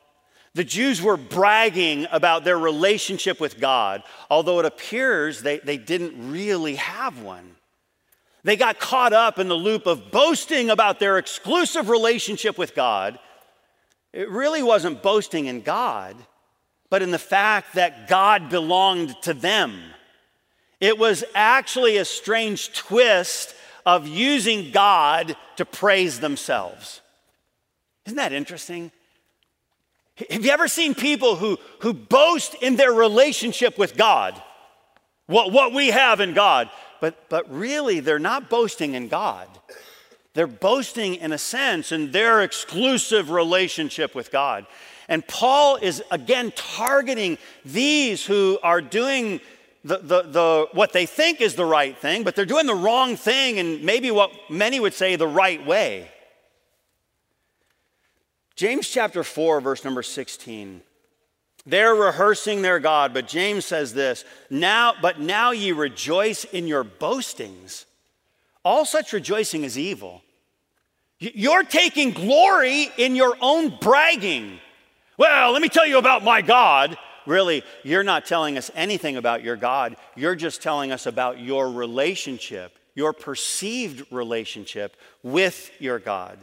The 0.54 0.62
Jews 0.62 1.02
were 1.02 1.16
bragging 1.16 2.06
about 2.12 2.44
their 2.44 2.56
relationship 2.56 3.40
with 3.40 3.58
God, 3.58 4.04
although 4.30 4.60
it 4.60 4.64
appears 4.64 5.42
they, 5.42 5.58
they 5.58 5.76
didn't 5.76 6.30
really 6.30 6.76
have 6.76 7.20
one. 7.20 7.56
They 8.44 8.54
got 8.54 8.78
caught 8.78 9.12
up 9.12 9.40
in 9.40 9.48
the 9.48 9.56
loop 9.56 9.86
of 9.86 10.12
boasting 10.12 10.70
about 10.70 11.00
their 11.00 11.18
exclusive 11.18 11.88
relationship 11.88 12.56
with 12.56 12.76
God. 12.76 13.18
It 14.12 14.30
really 14.30 14.62
wasn't 14.62 15.02
boasting 15.02 15.46
in 15.46 15.62
God, 15.62 16.16
but 16.90 17.02
in 17.02 17.10
the 17.10 17.18
fact 17.18 17.74
that 17.74 18.06
God 18.06 18.50
belonged 18.50 19.20
to 19.22 19.34
them. 19.34 19.74
It 20.80 20.98
was 20.98 21.24
actually 21.34 21.96
a 21.96 22.04
strange 22.04 22.72
twist 22.72 23.54
of 23.84 24.06
using 24.06 24.72
God 24.72 25.36
to 25.56 25.64
praise 25.64 26.20
themselves. 26.20 27.00
Isn't 28.04 28.16
that 28.16 28.32
interesting? 28.32 28.90
Have 30.30 30.44
you 30.44 30.50
ever 30.50 30.68
seen 30.68 30.94
people 30.94 31.36
who, 31.36 31.58
who 31.80 31.92
boast 31.92 32.54
in 32.62 32.76
their 32.76 32.92
relationship 32.92 33.78
with 33.78 33.96
God? 33.96 34.40
What, 35.26 35.52
what 35.52 35.72
we 35.72 35.88
have 35.88 36.20
in 36.20 36.34
God. 36.34 36.70
But, 37.00 37.28
but 37.28 37.52
really, 37.52 38.00
they're 38.00 38.18
not 38.18 38.48
boasting 38.48 38.94
in 38.94 39.08
God. 39.08 39.48
They're 40.34 40.46
boasting, 40.46 41.16
in 41.16 41.32
a 41.32 41.38
sense, 41.38 41.92
in 41.92 42.12
their 42.12 42.42
exclusive 42.42 43.30
relationship 43.30 44.14
with 44.14 44.30
God. 44.30 44.66
And 45.08 45.26
Paul 45.26 45.76
is 45.76 46.02
again 46.10 46.52
targeting 46.56 47.38
these 47.64 48.24
who 48.24 48.58
are 48.62 48.80
doing 48.80 49.40
the, 49.86 49.98
the, 49.98 50.22
the, 50.22 50.68
what 50.72 50.92
they 50.92 51.06
think 51.06 51.40
is 51.40 51.54
the 51.54 51.64
right 51.64 51.96
thing, 51.96 52.24
but 52.24 52.34
they're 52.34 52.44
doing 52.44 52.66
the 52.66 52.74
wrong 52.74 53.16
thing 53.16 53.60
and 53.60 53.84
maybe 53.84 54.10
what 54.10 54.32
many 54.50 54.80
would 54.80 54.94
say 54.94 55.14
the 55.14 55.28
right 55.28 55.64
way. 55.64 56.10
James 58.56 58.88
chapter 58.88 59.22
4, 59.22 59.60
verse 59.60 59.84
number 59.84 60.02
16. 60.02 60.82
They're 61.66 61.94
rehearsing 61.94 62.62
their 62.62 62.80
God, 62.80 63.14
but 63.14 63.28
James 63.28 63.64
says 63.64 63.94
this 63.94 64.24
now, 64.50 64.94
but 65.00 65.20
now 65.20 65.52
ye 65.52 65.70
rejoice 65.70 66.42
in 66.44 66.66
your 66.66 66.82
boastings. 66.82 67.86
All 68.64 68.84
such 68.84 69.12
rejoicing 69.12 69.62
is 69.62 69.78
evil. 69.78 70.22
You're 71.20 71.62
taking 71.62 72.10
glory 72.10 72.90
in 72.96 73.14
your 73.14 73.36
own 73.40 73.76
bragging. 73.80 74.58
Well, 75.16 75.52
let 75.52 75.62
me 75.62 75.68
tell 75.68 75.86
you 75.86 75.98
about 75.98 76.24
my 76.24 76.42
God 76.42 76.98
really, 77.26 77.62
you're 77.82 78.02
not 78.02 78.26
telling 78.26 78.56
us 78.58 78.70
anything 78.74 79.16
about 79.16 79.42
your 79.42 79.56
God. 79.56 79.96
You're 80.14 80.36
just 80.36 80.62
telling 80.62 80.92
us 80.92 81.06
about 81.06 81.38
your 81.40 81.70
relationship, 81.70 82.76
your 82.94 83.12
perceived 83.12 84.10
relationship 84.10 84.96
with 85.22 85.70
your 85.80 85.98
God. 85.98 86.38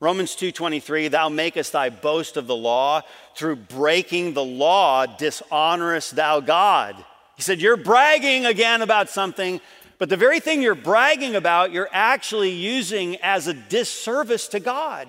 Romans 0.00 0.36
2:23 0.36 1.08
Thou 1.08 1.28
makest 1.28 1.72
thy 1.72 1.90
boast 1.90 2.36
of 2.36 2.46
the 2.46 2.56
law 2.56 3.02
through 3.34 3.56
breaking 3.56 4.34
the 4.34 4.44
law 4.44 5.06
dishonorest 5.06 6.14
thou 6.14 6.40
God. 6.40 6.96
He 7.36 7.42
said 7.42 7.60
you're 7.60 7.76
bragging 7.76 8.46
again 8.46 8.82
about 8.82 9.08
something 9.08 9.60
but 9.98 10.08
the 10.08 10.16
very 10.16 10.38
thing 10.38 10.62
you're 10.62 10.76
bragging 10.76 11.34
about 11.34 11.72
you're 11.72 11.88
actually 11.92 12.50
using 12.50 13.16
as 13.16 13.48
a 13.48 13.54
disservice 13.54 14.48
to 14.48 14.60
God. 14.60 15.08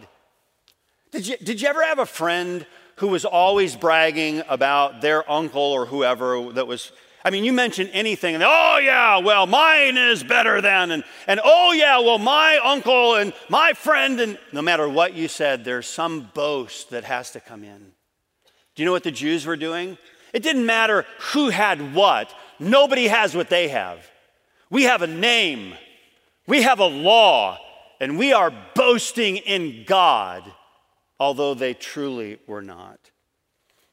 Did 1.11 1.27
you, 1.27 1.37
did 1.37 1.61
you 1.61 1.67
ever 1.67 1.83
have 1.83 1.99
a 1.99 2.05
friend 2.05 2.65
who 2.99 3.07
was 3.07 3.25
always 3.25 3.75
bragging 3.75 4.43
about 4.49 5.01
their 5.01 5.29
uncle 5.29 5.61
or 5.61 5.85
whoever 5.85 6.51
that 6.51 6.67
was 6.67 6.91
I 7.23 7.31
mean, 7.31 7.43
you 7.43 7.51
mention 7.51 7.89
anything, 7.89 8.33
and 8.33 8.43
oh, 8.45 8.79
yeah, 8.81 9.17
well, 9.17 9.45
mine 9.45 9.97
is 9.97 10.23
better 10.23 10.61
than, 10.61 10.91
and, 10.91 11.03
and 11.27 11.41
oh, 11.43 11.73
yeah, 11.73 11.99
well, 11.99 12.17
my 12.17 12.57
uncle 12.63 13.15
and 13.15 13.33
my 13.49 13.73
friend, 13.73 14.21
and 14.21 14.39
no 14.53 14.61
matter 14.61 14.87
what 14.87 15.15
you 15.15 15.27
said, 15.27 15.65
there's 15.65 15.85
some 15.85 16.31
boast 16.33 16.91
that 16.91 17.03
has 17.03 17.31
to 17.31 17.41
come 17.41 17.65
in. 17.65 17.91
Do 18.73 18.81
you 18.81 18.85
know 18.85 18.93
what 18.93 19.03
the 19.03 19.11
Jews 19.11 19.45
were 19.45 19.57
doing? 19.57 19.97
It 20.31 20.43
didn't 20.43 20.65
matter 20.65 21.05
who 21.33 21.49
had 21.49 21.93
what, 21.93 22.33
nobody 22.57 23.07
has 23.09 23.35
what 23.35 23.49
they 23.49 23.67
have. 23.67 24.09
We 24.69 24.83
have 24.83 25.01
a 25.01 25.07
name, 25.07 25.73
we 26.47 26.61
have 26.61 26.79
a 26.79 26.85
law, 26.85 27.57
and 27.99 28.17
we 28.17 28.31
are 28.31 28.53
boasting 28.75 29.35
in 29.35 29.83
God 29.85 30.49
although 31.19 31.53
they 31.53 31.73
truly 31.73 32.39
were 32.47 32.61
not. 32.61 33.11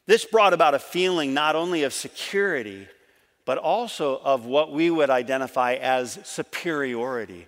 This 0.06 0.24
brought 0.24 0.52
about 0.52 0.74
a 0.74 0.78
feeling 0.78 1.34
not 1.34 1.56
only 1.56 1.82
of 1.82 1.92
security, 1.92 2.86
but 3.44 3.58
also 3.58 4.20
of 4.22 4.44
what 4.44 4.72
we 4.72 4.90
would 4.90 5.10
identify 5.10 5.74
as 5.74 6.18
superiority. 6.24 7.46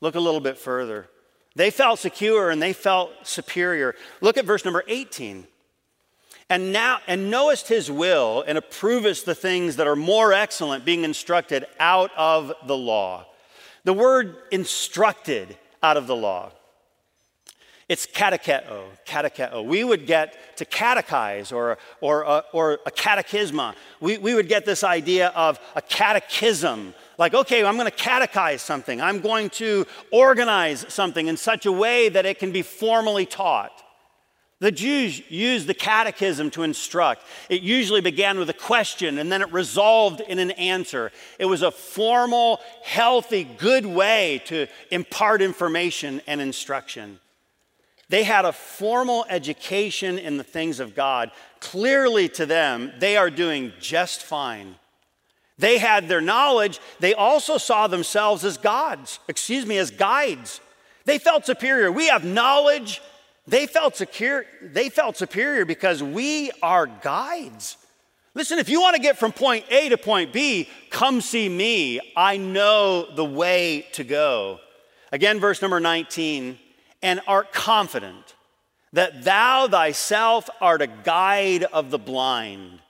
Look 0.00 0.14
a 0.14 0.20
little 0.20 0.40
bit 0.40 0.58
further. 0.58 1.08
They 1.56 1.70
felt 1.70 1.98
secure 1.98 2.50
and 2.50 2.62
they 2.62 2.72
felt 2.72 3.10
superior. 3.26 3.94
Look 4.20 4.38
at 4.38 4.44
verse 4.44 4.64
number 4.64 4.84
18. 4.86 5.46
And 6.48 6.72
now, 6.72 6.98
and 7.06 7.30
knowest 7.30 7.68
his 7.68 7.90
will 7.90 8.42
and 8.46 8.58
approvest 8.58 9.24
the 9.24 9.34
things 9.34 9.76
that 9.76 9.86
are 9.86 9.96
more 9.96 10.32
excellent, 10.32 10.84
being 10.84 11.04
instructed 11.04 11.64
out 11.78 12.10
of 12.16 12.52
the 12.66 12.76
law. 12.76 13.26
The 13.84 13.92
word 13.92 14.36
instructed 14.50 15.56
out 15.82 15.96
of 15.96 16.06
the 16.06 16.16
law. 16.16 16.50
It's 17.90 18.06
catecheo, 18.06 18.84
catecheo. 19.04 19.64
We 19.64 19.82
would 19.82 20.06
get 20.06 20.56
to 20.58 20.64
catechize 20.64 21.52
or, 21.52 21.76
or, 22.00 22.24
uh, 22.24 22.42
or 22.52 22.74
a 22.86 22.90
catechisma. 22.92 23.74
We, 23.98 24.16
we 24.16 24.32
would 24.32 24.48
get 24.48 24.64
this 24.64 24.84
idea 24.84 25.30
of 25.30 25.58
a 25.74 25.82
catechism. 25.82 26.94
Like, 27.18 27.34
okay, 27.34 27.64
I'm 27.64 27.76
going 27.76 27.90
to 27.90 27.96
catechize 27.96 28.60
something. 28.60 29.00
I'm 29.00 29.18
going 29.18 29.50
to 29.50 29.88
organize 30.12 30.86
something 30.88 31.26
in 31.26 31.36
such 31.36 31.66
a 31.66 31.72
way 31.72 32.08
that 32.08 32.26
it 32.26 32.38
can 32.38 32.52
be 32.52 32.62
formally 32.62 33.26
taught. 33.26 33.72
The 34.60 34.70
Jews 34.70 35.28
used 35.28 35.66
the 35.66 35.74
catechism 35.74 36.50
to 36.52 36.62
instruct. 36.62 37.24
It 37.48 37.62
usually 37.62 38.02
began 38.02 38.38
with 38.38 38.50
a 38.50 38.54
question 38.54 39.18
and 39.18 39.32
then 39.32 39.42
it 39.42 39.52
resolved 39.52 40.20
in 40.20 40.38
an 40.38 40.52
answer. 40.52 41.10
It 41.40 41.46
was 41.46 41.62
a 41.62 41.72
formal, 41.72 42.60
healthy, 42.84 43.42
good 43.42 43.84
way 43.84 44.42
to 44.44 44.68
impart 44.92 45.42
information 45.42 46.20
and 46.28 46.40
instruction. 46.40 47.18
They 48.10 48.24
had 48.24 48.44
a 48.44 48.52
formal 48.52 49.24
education 49.28 50.18
in 50.18 50.36
the 50.36 50.42
things 50.42 50.80
of 50.80 50.96
God. 50.96 51.30
Clearly, 51.60 52.28
to 52.30 52.44
them, 52.44 52.92
they 52.98 53.16
are 53.16 53.30
doing 53.30 53.72
just 53.78 54.24
fine. 54.24 54.74
They 55.58 55.78
had 55.78 56.08
their 56.08 56.20
knowledge. 56.20 56.80
They 56.98 57.14
also 57.14 57.56
saw 57.56 57.86
themselves 57.86 58.44
as 58.44 58.56
gods, 58.56 59.20
excuse 59.28 59.64
me, 59.64 59.78
as 59.78 59.92
guides. 59.92 60.60
They 61.04 61.18
felt 61.18 61.46
superior. 61.46 61.92
We 61.92 62.08
have 62.08 62.24
knowledge. 62.24 63.00
They 63.46 63.68
felt 63.68 63.94
secure. 63.94 64.44
They 64.60 64.88
felt 64.88 65.16
superior 65.16 65.64
because 65.64 66.02
we 66.02 66.50
are 66.64 66.86
guides. 66.88 67.76
Listen, 68.34 68.58
if 68.58 68.68
you 68.68 68.80
want 68.80 68.96
to 68.96 69.02
get 69.02 69.18
from 69.18 69.30
point 69.30 69.66
A 69.70 69.88
to 69.88 69.96
point 69.96 70.32
B, 70.32 70.68
come 70.90 71.20
see 71.20 71.48
me. 71.48 72.00
I 72.16 72.38
know 72.38 73.08
the 73.14 73.24
way 73.24 73.86
to 73.92 74.02
go. 74.02 74.58
Again, 75.12 75.38
verse 75.38 75.62
number 75.62 75.78
19 75.78 76.58
and 77.02 77.20
art 77.26 77.52
confident 77.52 78.34
that 78.92 79.24
thou 79.24 79.68
thyself 79.68 80.50
art 80.60 80.82
a 80.82 80.86
guide 80.86 81.64
of 81.64 81.90
the 81.90 81.98
blind, 81.98 82.80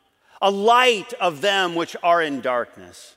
a 0.40 0.50
light 0.50 1.12
of 1.14 1.40
them 1.40 1.74
which 1.74 1.94
are 2.02 2.22
in 2.22 2.40
darkness. 2.40 3.16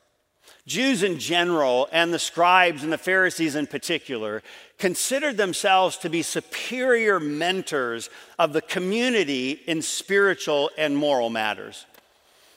Jews 0.66 1.04
in 1.04 1.20
general, 1.20 1.90
and 1.92 2.14
the 2.14 2.20
scribes 2.20 2.84
and 2.84 2.94
the 2.94 2.98
Pharisees 2.98 3.56
in 3.56 3.68
particular, 3.68 4.42
considered 4.78 5.36
themselves 5.36 5.98
to 5.98 6.10
be 6.10 6.22
superior 6.22 7.20
mentors 7.20 8.10
of 8.40 8.54
the 8.54 8.62
community 8.62 9.62
in 9.68 9.82
spiritual 9.82 10.70
and 10.78 10.96
moral 10.96 11.30
matters. 11.30 11.86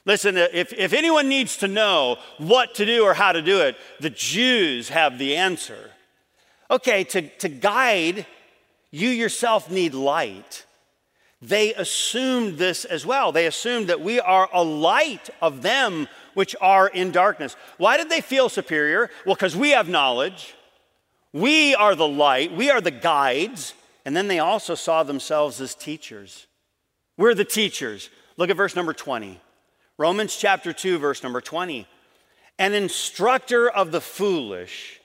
Listen, 0.04 0.36
if, 0.36 0.72
if 0.72 0.92
anyone 0.92 1.28
needs 1.28 1.56
to 1.58 1.68
know 1.68 2.16
what 2.38 2.76
to 2.76 2.86
do 2.86 3.02
or 3.02 3.14
how 3.14 3.32
to 3.32 3.42
do 3.42 3.60
it, 3.62 3.76
the 3.98 4.10
Jews 4.10 4.88
have 4.88 5.18
the 5.18 5.34
answer. 5.34 5.90
Okay, 6.70 7.04
to, 7.04 7.28
to 7.38 7.48
guide, 7.48 8.26
you 8.90 9.08
yourself 9.08 9.70
need 9.70 9.94
light. 9.94 10.64
They 11.42 11.74
assumed 11.74 12.58
this 12.58 12.84
as 12.84 13.04
well. 13.04 13.30
They 13.30 13.46
assumed 13.46 13.88
that 13.88 14.00
we 14.00 14.18
are 14.20 14.48
a 14.52 14.62
light 14.62 15.28
of 15.42 15.62
them 15.62 16.08
which 16.34 16.56
are 16.60 16.88
in 16.88 17.12
darkness. 17.12 17.56
Why 17.76 17.96
did 17.96 18.08
they 18.08 18.20
feel 18.20 18.48
superior? 18.48 19.10
Well, 19.24 19.34
because 19.34 19.56
we 19.56 19.70
have 19.70 19.88
knowledge. 19.88 20.54
We 21.32 21.74
are 21.74 21.94
the 21.94 22.08
light. 22.08 22.52
We 22.52 22.70
are 22.70 22.80
the 22.80 22.90
guides. 22.90 23.74
And 24.04 24.16
then 24.16 24.28
they 24.28 24.38
also 24.38 24.74
saw 24.74 25.02
themselves 25.02 25.60
as 25.60 25.74
teachers. 25.74 26.46
We're 27.16 27.34
the 27.34 27.44
teachers. 27.44 28.08
Look 28.36 28.50
at 28.50 28.56
verse 28.56 28.76
number 28.76 28.92
20. 28.92 29.40
Romans 29.98 30.36
chapter 30.36 30.72
2, 30.72 30.98
verse 30.98 31.22
number 31.22 31.40
20. 31.40 31.86
An 32.58 32.74
instructor 32.74 33.68
of 33.68 33.92
the 33.92 34.00
foolish, 34.00 34.95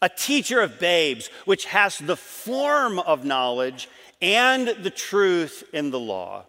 a 0.00 0.08
teacher 0.08 0.60
of 0.60 0.78
babes, 0.78 1.28
which 1.44 1.66
has 1.66 1.98
the 1.98 2.16
form 2.16 2.98
of 2.98 3.24
knowledge 3.24 3.88
and 4.20 4.68
the 4.68 4.90
truth 4.90 5.64
in 5.72 5.90
the 5.90 5.98
law. 5.98 6.44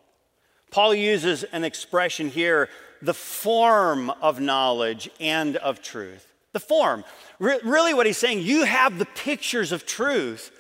Paul 0.72 0.94
uses 0.94 1.44
an 1.44 1.64
expression 1.64 2.30
here 2.30 2.70
the 3.02 3.14
form 3.14 4.10
of 4.22 4.40
knowledge 4.40 5.10
and 5.20 5.56
of 5.58 5.82
truth. 5.82 6.28
The 6.52 6.60
form. 6.60 7.06
Re- 7.40 7.60
really, 7.64 7.94
what 7.94 8.06
he's 8.06 8.18
saying, 8.18 8.42
you 8.42 8.66
have 8.66 9.00
the 9.00 9.06
pictures 9.06 9.72
of 9.72 9.86
truth, 9.86 10.52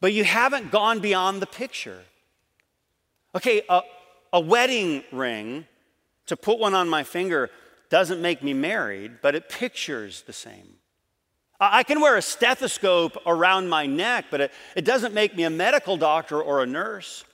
but 0.00 0.12
you 0.12 0.24
haven't 0.24 0.72
gone 0.72 0.98
beyond 0.98 1.40
the 1.40 1.46
picture. 1.46 2.00
Okay, 3.34 3.62
a, 3.68 3.82
a 4.32 4.40
wedding 4.40 5.04
ring, 5.12 5.66
to 6.26 6.36
put 6.36 6.58
one 6.58 6.74
on 6.74 6.88
my 6.88 7.04
finger, 7.04 7.50
doesn't 7.88 8.20
make 8.20 8.42
me 8.42 8.54
married, 8.54 9.18
but 9.22 9.34
it 9.34 9.48
pictures 9.48 10.22
the 10.22 10.32
same. 10.32 10.79
I 11.60 11.82
can 11.82 12.00
wear 12.00 12.16
a 12.16 12.22
stethoscope 12.22 13.18
around 13.26 13.68
my 13.68 13.84
neck, 13.84 14.26
but 14.30 14.40
it, 14.40 14.52
it 14.74 14.84
doesn't 14.86 15.12
make 15.12 15.36
me 15.36 15.44
a 15.44 15.50
medical 15.50 15.98
doctor 15.98 16.40
or 16.40 16.62
a 16.62 16.66
nurse. 16.66 17.24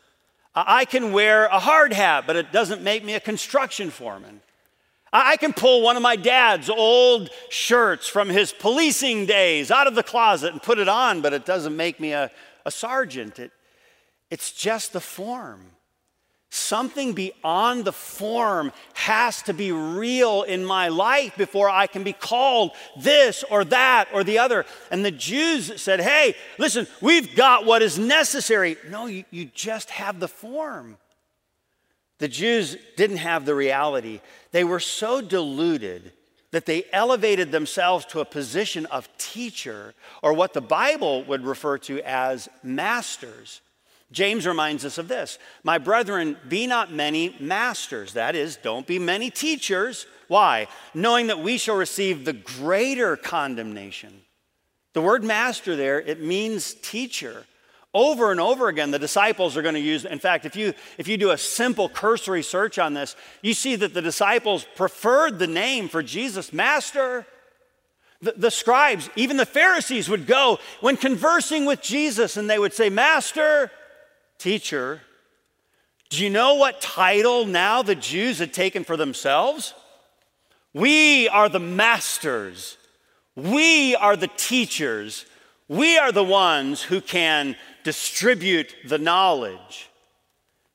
I 0.55 0.85
can 0.85 1.13
wear 1.13 1.45
a 1.47 1.61
hard 1.61 1.93
hat, 1.93 2.25
but 2.27 2.35
it 2.35 2.51
doesn't 2.51 2.83
make 2.83 3.05
me 3.05 3.15
a 3.15 3.21
construction 3.21 3.91
foreman. 3.91 4.41
I 5.13 5.37
can 5.37 5.53
pull 5.53 5.83
one 5.83 5.97
of 5.97 6.03
my 6.03 6.17
dad's 6.17 6.69
old 6.69 7.31
shirts 7.51 8.09
from 8.09 8.29
his 8.29 8.53
policing 8.53 9.27
days 9.27 9.71
out 9.71 9.87
of 9.87 9.95
the 9.95 10.03
closet 10.03 10.53
and 10.53 10.63
put 10.63 10.79
it 10.79 10.89
on, 10.89 11.21
but 11.21 11.33
it 11.33 11.45
doesn't 11.45 11.77
make 11.77 12.01
me 12.01 12.13
a, 12.13 12.31
a 12.65 12.71
sergeant. 12.71 13.39
It, 13.39 13.53
it's 14.31 14.51
just 14.51 14.93
the 14.93 15.01
form. 15.01 15.61
Something 16.57 17.13
beyond 17.13 17.85
the 17.85 17.93
form 17.93 18.73
has 18.95 19.43
to 19.43 19.53
be 19.53 19.73
real 19.73 20.43
in 20.43 20.65
my 20.65 20.89
life 20.89 21.37
before 21.37 21.69
I 21.69 21.87
can 21.87 22.03
be 22.03 22.15
called 22.15 22.71
this 22.99 23.45
or 23.51 23.63
that 23.67 24.09
or 24.15 24.25
the 24.25 24.39
other. 24.39 24.65
And 24.91 25.05
the 25.05 25.11
Jews 25.11 25.83
said, 25.83 26.01
Hey, 26.01 26.35
listen, 26.59 26.87
we've 27.03 27.37
got 27.37 27.67
what 27.67 27.83
is 27.83 27.99
necessary. 27.99 28.79
No, 28.89 29.05
you, 29.05 29.25
you 29.31 29.45
just 29.45 29.91
have 29.91 30.19
the 30.19 30.29
form. 30.29 30.97
The 32.21 32.29
Jews 32.29 32.79
didn't 32.97 33.19
have 33.19 33.45
the 33.45 33.55
reality. 33.55 34.23
They 34.53 34.65
were 34.65 34.81
so 34.81 35.21
deluded 35.21 36.13
that 36.53 36.65
they 36.65 36.87
elevated 36.91 37.53
themselves 37.53 38.07
to 38.07 38.21
a 38.21 38.25
position 38.25 38.87
of 38.87 39.15
teacher, 39.19 39.93
or 40.23 40.33
what 40.33 40.55
the 40.55 40.63
Bible 40.63 41.23
would 41.25 41.45
refer 41.45 41.77
to 41.77 42.01
as 42.01 42.49
masters. 42.63 43.61
James 44.13 44.47
reminds 44.47 44.85
us 44.85 44.99
of 44.99 45.09
this 45.09 45.39
My 45.63 45.79
brethren, 45.79 46.37
be 46.49 46.67
not 46.67 46.93
many 46.93 47.37
masters. 47.41 48.13
That 48.13 48.35
is, 48.35 48.57
don't 48.57 48.87
be 48.87 48.99
many 48.99 49.31
teachers. 49.31 50.07
Why? 50.29 50.67
Knowing 50.95 51.29
that 51.29 51.41
we 51.41 51.57
shall 51.59 51.77
receive 51.77 52.25
the 52.25 52.33
greater 52.33 53.17
condemnation. 53.17 54.23
The 54.93 55.03
word 55.03 55.23
master 55.23 55.77
there, 55.77 56.01
it 56.01 56.21
means 56.21 56.75
teacher. 56.75 57.45
Over 57.95 58.31
and 58.31 58.41
over 58.41 58.69
again, 58.69 58.91
the 58.91 58.99
disciples 58.99 59.57
are 59.57 59.63
going 59.63 59.75
to 59.75 59.81
use, 59.81 60.05
in 60.05 60.19
fact, 60.19 60.45
if 60.45 60.55
you, 60.55 60.75
if 60.99 61.09
you 61.09 61.17
do 61.17 61.31
a 61.31 61.39
simple 61.39 61.89
cursory 61.89 62.43
search 62.43 62.79
on 62.79 62.93
this, 62.93 63.17
you 63.41 63.55
see 63.55 63.77
that 63.77 63.95
the 63.95 64.03
disciples 64.03 64.67
preferred 64.75 65.39
the 65.39 65.47
name 65.47 65.89
for 65.89 66.03
Jesus, 66.03 66.53
Master. 66.53 67.27
The, 68.21 68.35
the 68.37 68.51
scribes, 68.51 69.09
even 69.17 69.37
the 69.37 69.47
Pharisees 69.47 70.09
would 70.09 70.27
go 70.27 70.59
when 70.81 70.97
conversing 70.97 71.65
with 71.65 71.81
Jesus 71.81 72.37
and 72.37 72.51
they 72.51 72.59
would 72.59 72.75
say, 72.75 72.91
Master, 72.91 73.71
Teacher, 74.39 75.01
do 76.11 76.23
you 76.23 76.31
know 76.31 76.55
what 76.55 76.81
title 76.81 77.47
now 77.47 77.83
the 77.83 77.95
Jews 77.95 78.39
had 78.39 78.53
taken 78.53 78.85
for 78.85 78.97
themselves? 78.97 79.75
We 80.73 81.29
are 81.29 81.49
the 81.49 81.59
masters. 81.59 82.77
We 83.35 83.97
are 83.97 84.17
the 84.17 84.31
teachers. 84.37 85.27
We 85.69 85.99
are 85.99 86.13
the 86.13 86.25
ones 86.25 86.83
who 86.83 87.01
can 87.01 87.57
distribute 87.83 88.75
the 88.87 88.99
knowledge. 88.99 89.89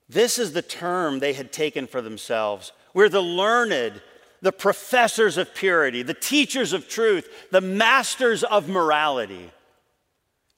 This 0.10 0.38
is 0.38 0.54
the 0.54 0.62
term 0.62 1.20
they 1.20 1.34
had 1.34 1.54
taken 1.54 1.88
for 1.88 2.02
themselves. 2.02 2.72
We're 2.94 3.10
the 3.10 3.22
learned, 3.22 4.02
the 4.42 4.52
professors 4.52 5.38
of 5.38 5.56
purity, 5.56 6.04
the 6.04 6.14
teachers 6.14 6.74
of 6.74 6.90
truth, 6.90 7.48
the 7.52 7.62
masters 7.62 8.44
of 8.44 8.68
morality. 8.68 9.52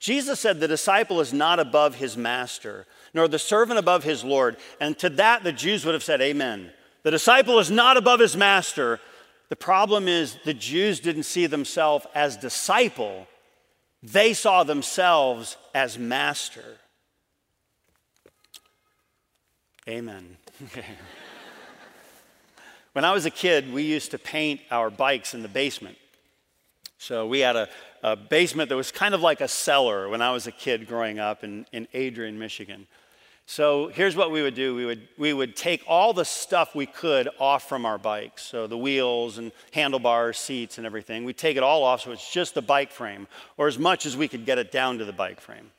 Jesus 0.00 0.40
said 0.40 0.58
the 0.58 0.68
disciple 0.68 1.20
is 1.20 1.32
not 1.32 1.60
above 1.60 1.94
his 1.94 2.16
master, 2.16 2.86
nor 3.14 3.28
the 3.28 3.38
servant 3.38 3.78
above 3.78 4.04
his 4.04 4.24
Lord. 4.24 4.56
And 4.80 4.98
to 4.98 5.08
that, 5.10 5.44
the 5.44 5.52
Jews 5.52 5.84
would 5.84 5.94
have 5.94 6.02
said, 6.02 6.20
Amen. 6.20 6.70
The 7.04 7.12
disciple 7.12 7.58
is 7.58 7.70
not 7.70 7.96
above 7.96 8.20
his 8.20 8.36
master. 8.36 9.00
The 9.50 9.56
problem 9.56 10.08
is 10.08 10.36
the 10.44 10.54
Jews 10.54 11.00
didn't 11.00 11.22
see 11.24 11.46
themselves 11.46 12.06
as 12.14 12.36
disciple, 12.36 13.28
they 14.02 14.34
saw 14.34 14.64
themselves 14.64 15.56
as 15.74 15.98
master. 15.98 16.78
Amen. 19.86 20.38
when 22.94 23.04
I 23.04 23.12
was 23.12 23.26
a 23.26 23.30
kid, 23.30 23.70
we 23.72 23.82
used 23.82 24.12
to 24.12 24.18
paint 24.18 24.62
our 24.70 24.88
bikes 24.88 25.34
in 25.34 25.42
the 25.42 25.48
basement. 25.48 25.98
So 26.96 27.26
we 27.26 27.40
had 27.40 27.54
a, 27.54 27.68
a 28.02 28.16
basement 28.16 28.70
that 28.70 28.76
was 28.76 28.90
kind 28.90 29.14
of 29.14 29.20
like 29.20 29.42
a 29.42 29.48
cellar 29.48 30.08
when 30.08 30.22
I 30.22 30.30
was 30.30 30.46
a 30.46 30.52
kid 30.52 30.88
growing 30.88 31.18
up 31.18 31.44
in, 31.44 31.66
in 31.70 31.86
Adrian, 31.92 32.38
Michigan. 32.38 32.86
So 33.46 33.88
here's 33.88 34.16
what 34.16 34.30
we 34.30 34.42
would 34.42 34.54
do 34.54 34.74
we 34.74 34.86
would, 34.86 35.08
we 35.18 35.32
would 35.32 35.54
take 35.54 35.84
all 35.86 36.12
the 36.12 36.24
stuff 36.24 36.74
we 36.74 36.86
could 36.86 37.28
off 37.38 37.68
from 37.68 37.84
our 37.84 37.98
bikes. 37.98 38.42
So 38.42 38.66
the 38.66 38.78
wheels 38.78 39.38
and 39.38 39.52
handlebars, 39.72 40.38
seats, 40.38 40.78
and 40.78 40.86
everything. 40.86 41.24
We'd 41.24 41.36
take 41.36 41.56
it 41.56 41.62
all 41.62 41.82
off 41.82 42.02
so 42.02 42.12
it's 42.12 42.32
just 42.32 42.54
the 42.54 42.62
bike 42.62 42.90
frame, 42.90 43.26
or 43.56 43.68
as 43.68 43.78
much 43.78 44.06
as 44.06 44.16
we 44.16 44.28
could 44.28 44.46
get 44.46 44.58
it 44.58 44.72
down 44.72 44.98
to 44.98 45.04
the 45.04 45.12
bike 45.12 45.40
frame. 45.40 45.70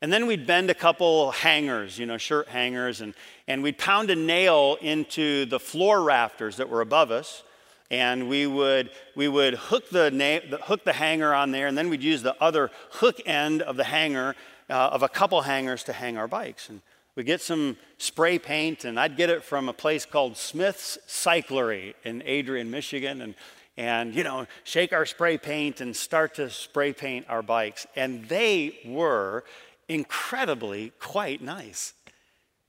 And 0.00 0.12
then 0.12 0.26
we'd 0.26 0.48
bend 0.48 0.68
a 0.68 0.74
couple 0.74 1.30
hangers, 1.30 1.96
you 1.96 2.06
know, 2.06 2.18
shirt 2.18 2.48
hangers, 2.48 3.00
and, 3.00 3.14
and 3.46 3.62
we'd 3.62 3.78
pound 3.78 4.10
a 4.10 4.16
nail 4.16 4.76
into 4.80 5.46
the 5.46 5.60
floor 5.60 6.02
rafters 6.02 6.56
that 6.56 6.68
were 6.68 6.80
above 6.80 7.12
us 7.12 7.44
and 7.92 8.26
we 8.26 8.46
would, 8.46 8.90
we 9.14 9.28
would 9.28 9.52
hook, 9.52 9.90
the 9.90 10.10
na- 10.10 10.56
hook 10.62 10.82
the 10.82 10.94
hanger 10.94 11.34
on 11.34 11.50
there, 11.50 11.66
and 11.66 11.76
then 11.76 11.90
we'd 11.90 12.02
use 12.02 12.22
the 12.22 12.34
other 12.42 12.70
hook 12.90 13.20
end 13.26 13.60
of 13.60 13.76
the 13.76 13.84
hanger, 13.84 14.34
uh, 14.70 14.72
of 14.72 15.02
a 15.02 15.08
couple 15.10 15.42
hangers 15.42 15.84
to 15.84 15.92
hang 15.92 16.16
our 16.16 16.26
bikes. 16.26 16.70
And 16.70 16.80
we'd 17.16 17.26
get 17.26 17.40
some 17.40 17.76
spray 17.98 18.38
paint, 18.38 18.84
and 18.84 18.98
I'd 18.98 19.16
get 19.16 19.30
it 19.30 19.44
from 19.44 19.68
a 19.68 19.72
place 19.72 20.04
called 20.04 20.36
Smith's 20.36 20.98
Cyclery 21.06 21.94
in 22.04 22.22
Adrian, 22.24 22.70
Michigan, 22.70 23.20
and, 23.20 23.34
and, 23.76 24.14
you 24.14 24.24
know, 24.24 24.46
shake 24.64 24.92
our 24.92 25.06
spray 25.06 25.38
paint 25.38 25.80
and 25.80 25.94
start 25.94 26.34
to 26.34 26.50
spray 26.50 26.92
paint 26.92 27.26
our 27.28 27.42
bikes. 27.42 27.86
And 27.96 28.28
they 28.28 28.78
were 28.84 29.44
incredibly 29.88 30.92
quite 30.98 31.42
nice 31.42 31.94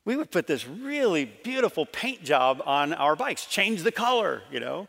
we 0.05 0.15
would 0.15 0.31
put 0.31 0.47
this 0.47 0.67
really 0.67 1.25
beautiful 1.25 1.85
paint 1.85 2.23
job 2.23 2.61
on 2.65 2.93
our 2.93 3.15
bikes, 3.15 3.45
change 3.45 3.83
the 3.83 3.91
color, 3.91 4.41
you 4.51 4.59
know. 4.59 4.87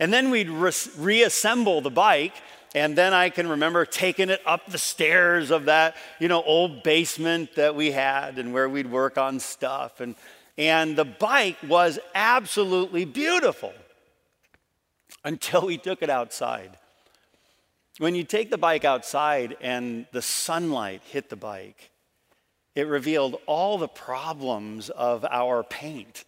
And 0.00 0.12
then 0.12 0.30
we'd 0.30 0.50
re- 0.50 0.72
reassemble 0.98 1.80
the 1.80 1.90
bike. 1.90 2.34
And 2.76 2.94
then 2.94 3.14
I 3.14 3.30
can 3.30 3.48
remember 3.48 3.86
taking 3.86 4.28
it 4.28 4.42
up 4.44 4.66
the 4.66 4.76
stairs 4.76 5.50
of 5.50 5.64
that, 5.64 5.96
you 6.20 6.28
know, 6.28 6.42
old 6.42 6.82
basement 6.82 7.54
that 7.54 7.74
we 7.74 7.90
had 7.90 8.38
and 8.38 8.52
where 8.52 8.68
we'd 8.68 8.90
work 8.90 9.16
on 9.16 9.40
stuff. 9.40 9.98
And, 9.98 10.14
and 10.58 10.94
the 10.94 11.06
bike 11.06 11.56
was 11.66 11.98
absolutely 12.14 13.06
beautiful 13.06 13.72
until 15.24 15.64
we 15.64 15.78
took 15.78 16.02
it 16.02 16.10
outside. 16.10 16.76
When 17.96 18.14
you 18.14 18.24
take 18.24 18.50
the 18.50 18.58
bike 18.58 18.84
outside 18.84 19.56
and 19.62 20.04
the 20.12 20.20
sunlight 20.20 21.00
hit 21.06 21.30
the 21.30 21.36
bike, 21.36 21.90
it 22.74 22.86
revealed 22.88 23.40
all 23.46 23.78
the 23.78 23.88
problems 23.88 24.90
of 24.90 25.24
our 25.24 25.64
paint. 25.64 26.26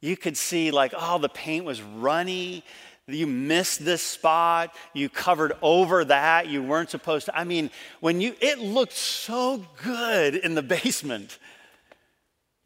You 0.00 0.16
could 0.16 0.36
see, 0.36 0.72
like, 0.72 0.92
oh, 0.96 1.18
the 1.18 1.28
paint 1.28 1.64
was 1.64 1.80
runny. 1.82 2.64
You 3.08 3.26
missed 3.26 3.84
this 3.84 4.02
spot. 4.02 4.74
You 4.92 5.08
covered 5.08 5.52
over 5.62 6.04
that. 6.04 6.48
You 6.48 6.62
weren't 6.62 6.90
supposed 6.90 7.26
to. 7.26 7.36
I 7.38 7.44
mean, 7.44 7.70
when 8.00 8.20
you, 8.20 8.34
it 8.40 8.58
looked 8.58 8.92
so 8.92 9.64
good 9.82 10.34
in 10.34 10.54
the 10.54 10.62
basement. 10.62 11.38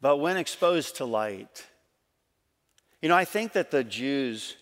But 0.01 0.17
when 0.17 0.35
exposed 0.35 0.97
to 0.97 1.05
light, 1.05 1.65
you 3.01 3.07
know, 3.07 3.15
I 3.15 3.23
think 3.23 3.53
that 3.53 3.71
the 3.71 3.85
Jews, 3.85 4.57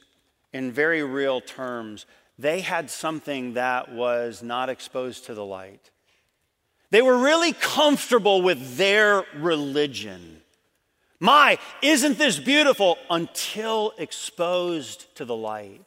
in 0.53 0.71
very 0.71 1.03
real 1.03 1.41
terms, 1.41 2.05
they 2.37 2.61
had 2.61 2.91
something 2.91 3.55
that 3.55 3.91
was 3.91 4.43
not 4.43 4.69
exposed 4.69 5.25
to 5.25 5.33
the 5.33 5.45
light. 5.45 5.89
They 6.91 7.01
were 7.01 7.17
really 7.17 7.53
comfortable 7.53 8.41
with 8.41 8.77
their 8.77 9.23
religion. 9.35 10.41
My, 11.21 11.59
isn't 11.83 12.17
this 12.17 12.39
beautiful 12.39 12.97
until 13.07 13.93
exposed 13.99 15.05
to 15.17 15.23
the 15.23 15.35
light? 15.35 15.85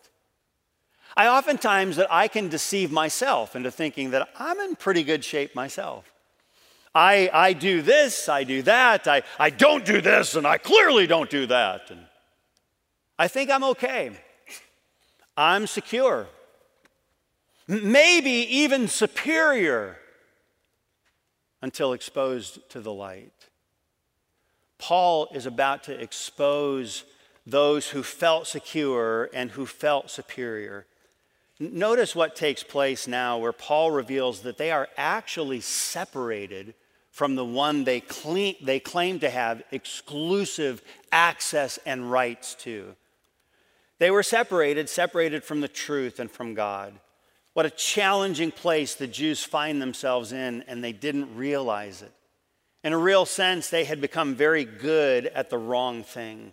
I 1.16 1.26
oftentimes 1.26 1.96
that 1.96 2.06
I 2.08 2.28
can 2.28 2.48
deceive 2.48 2.92
myself 2.92 3.56
into 3.56 3.72
thinking 3.72 4.12
that 4.12 4.28
I'm 4.38 4.60
in 4.60 4.76
pretty 4.76 5.02
good 5.02 5.24
shape 5.24 5.56
myself. 5.56 6.08
I, 6.94 7.28
I 7.32 7.52
do 7.52 7.82
this, 7.82 8.28
I 8.28 8.44
do 8.44 8.62
that, 8.62 9.08
I, 9.08 9.24
I 9.36 9.50
don't 9.50 9.84
do 9.84 10.00
this, 10.00 10.36
and 10.36 10.46
I 10.46 10.56
clearly 10.56 11.08
don't 11.08 11.28
do 11.28 11.46
that. 11.46 11.90
And 11.90 12.06
I 13.18 13.26
think 13.26 13.50
I'm 13.50 13.64
okay. 13.64 14.12
I'm 15.36 15.66
secure. 15.66 16.28
Maybe 17.66 18.30
even 18.30 18.86
superior 18.86 19.98
until 21.60 21.92
exposed 21.92 22.60
to 22.70 22.80
the 22.80 22.92
light. 22.92 23.32
Paul 24.84 25.28
is 25.32 25.46
about 25.46 25.84
to 25.84 25.98
expose 25.98 27.04
those 27.46 27.88
who 27.88 28.02
felt 28.02 28.46
secure 28.46 29.30
and 29.32 29.50
who 29.50 29.64
felt 29.64 30.10
superior. 30.10 30.84
Notice 31.58 32.14
what 32.14 32.36
takes 32.36 32.62
place 32.62 33.08
now, 33.08 33.38
where 33.38 33.54
Paul 33.54 33.92
reveals 33.92 34.42
that 34.42 34.58
they 34.58 34.70
are 34.70 34.90
actually 34.98 35.62
separated 35.62 36.74
from 37.10 37.34
the 37.34 37.46
one 37.46 37.84
they 37.84 38.00
claim, 38.00 38.56
they 38.60 38.78
claim 38.78 39.20
to 39.20 39.30
have 39.30 39.62
exclusive 39.70 40.82
access 41.10 41.78
and 41.86 42.12
rights 42.12 42.54
to. 42.56 42.94
They 43.98 44.10
were 44.10 44.22
separated, 44.22 44.90
separated 44.90 45.44
from 45.44 45.62
the 45.62 45.68
truth 45.68 46.20
and 46.20 46.30
from 46.30 46.52
God. 46.52 46.92
What 47.54 47.64
a 47.64 47.70
challenging 47.70 48.52
place 48.52 48.94
the 48.94 49.06
Jews 49.06 49.42
find 49.42 49.80
themselves 49.80 50.30
in, 50.30 50.60
and 50.68 50.84
they 50.84 50.92
didn't 50.92 51.34
realize 51.34 52.02
it. 52.02 52.12
In 52.84 52.92
a 52.92 52.98
real 52.98 53.24
sense, 53.24 53.70
they 53.70 53.84
had 53.84 54.02
become 54.02 54.34
very 54.34 54.66
good 54.66 55.26
at 55.26 55.48
the 55.48 55.56
wrong 55.56 56.02
thing. 56.02 56.52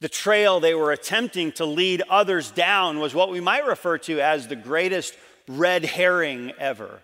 The 0.00 0.08
trail 0.08 0.58
they 0.58 0.74
were 0.74 0.90
attempting 0.90 1.52
to 1.52 1.64
lead 1.64 2.02
others 2.10 2.50
down 2.50 2.98
was 2.98 3.14
what 3.14 3.30
we 3.30 3.40
might 3.40 3.64
refer 3.64 3.96
to 3.98 4.20
as 4.20 4.48
the 4.48 4.56
greatest 4.56 5.14
red 5.46 5.84
herring 5.84 6.52
ever. 6.58 7.00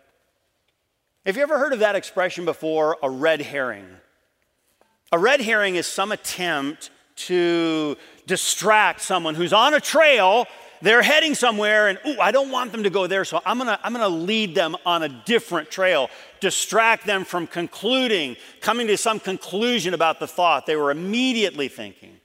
Have 1.24 1.36
you 1.36 1.42
ever 1.42 1.58
heard 1.58 1.74
of 1.74 1.78
that 1.78 1.94
expression 1.94 2.44
before, 2.44 2.96
a 3.02 3.08
red 3.10 3.40
herring? 3.40 3.86
A 5.12 5.18
red 5.18 5.40
herring 5.40 5.76
is 5.76 5.86
some 5.86 6.10
attempt 6.10 6.90
to 7.16 7.96
distract 8.26 9.00
someone 9.00 9.36
who's 9.36 9.52
on 9.52 9.74
a 9.74 9.80
trail 9.80 10.46
they're 10.82 11.02
heading 11.02 11.34
somewhere 11.34 11.88
and 11.88 11.98
ooh, 12.06 12.20
I 12.20 12.32
don't 12.32 12.50
want 12.50 12.72
them 12.72 12.82
to 12.82 12.90
go 12.90 13.06
there, 13.06 13.24
so 13.24 13.40
I'm 13.44 13.58
gonna, 13.58 13.78
I'm 13.82 13.92
gonna 13.92 14.08
lead 14.08 14.54
them 14.54 14.76
on 14.84 15.02
a 15.02 15.08
different 15.08 15.70
trail, 15.70 16.10
distract 16.40 17.06
them 17.06 17.24
from 17.24 17.46
concluding, 17.46 18.36
coming 18.60 18.86
to 18.88 18.96
some 18.96 19.20
conclusion 19.20 19.94
about 19.94 20.20
the 20.20 20.26
thought 20.26 20.66
they 20.66 20.76
were 20.76 20.90
immediately 20.90 21.68
thinking. 21.68 22.20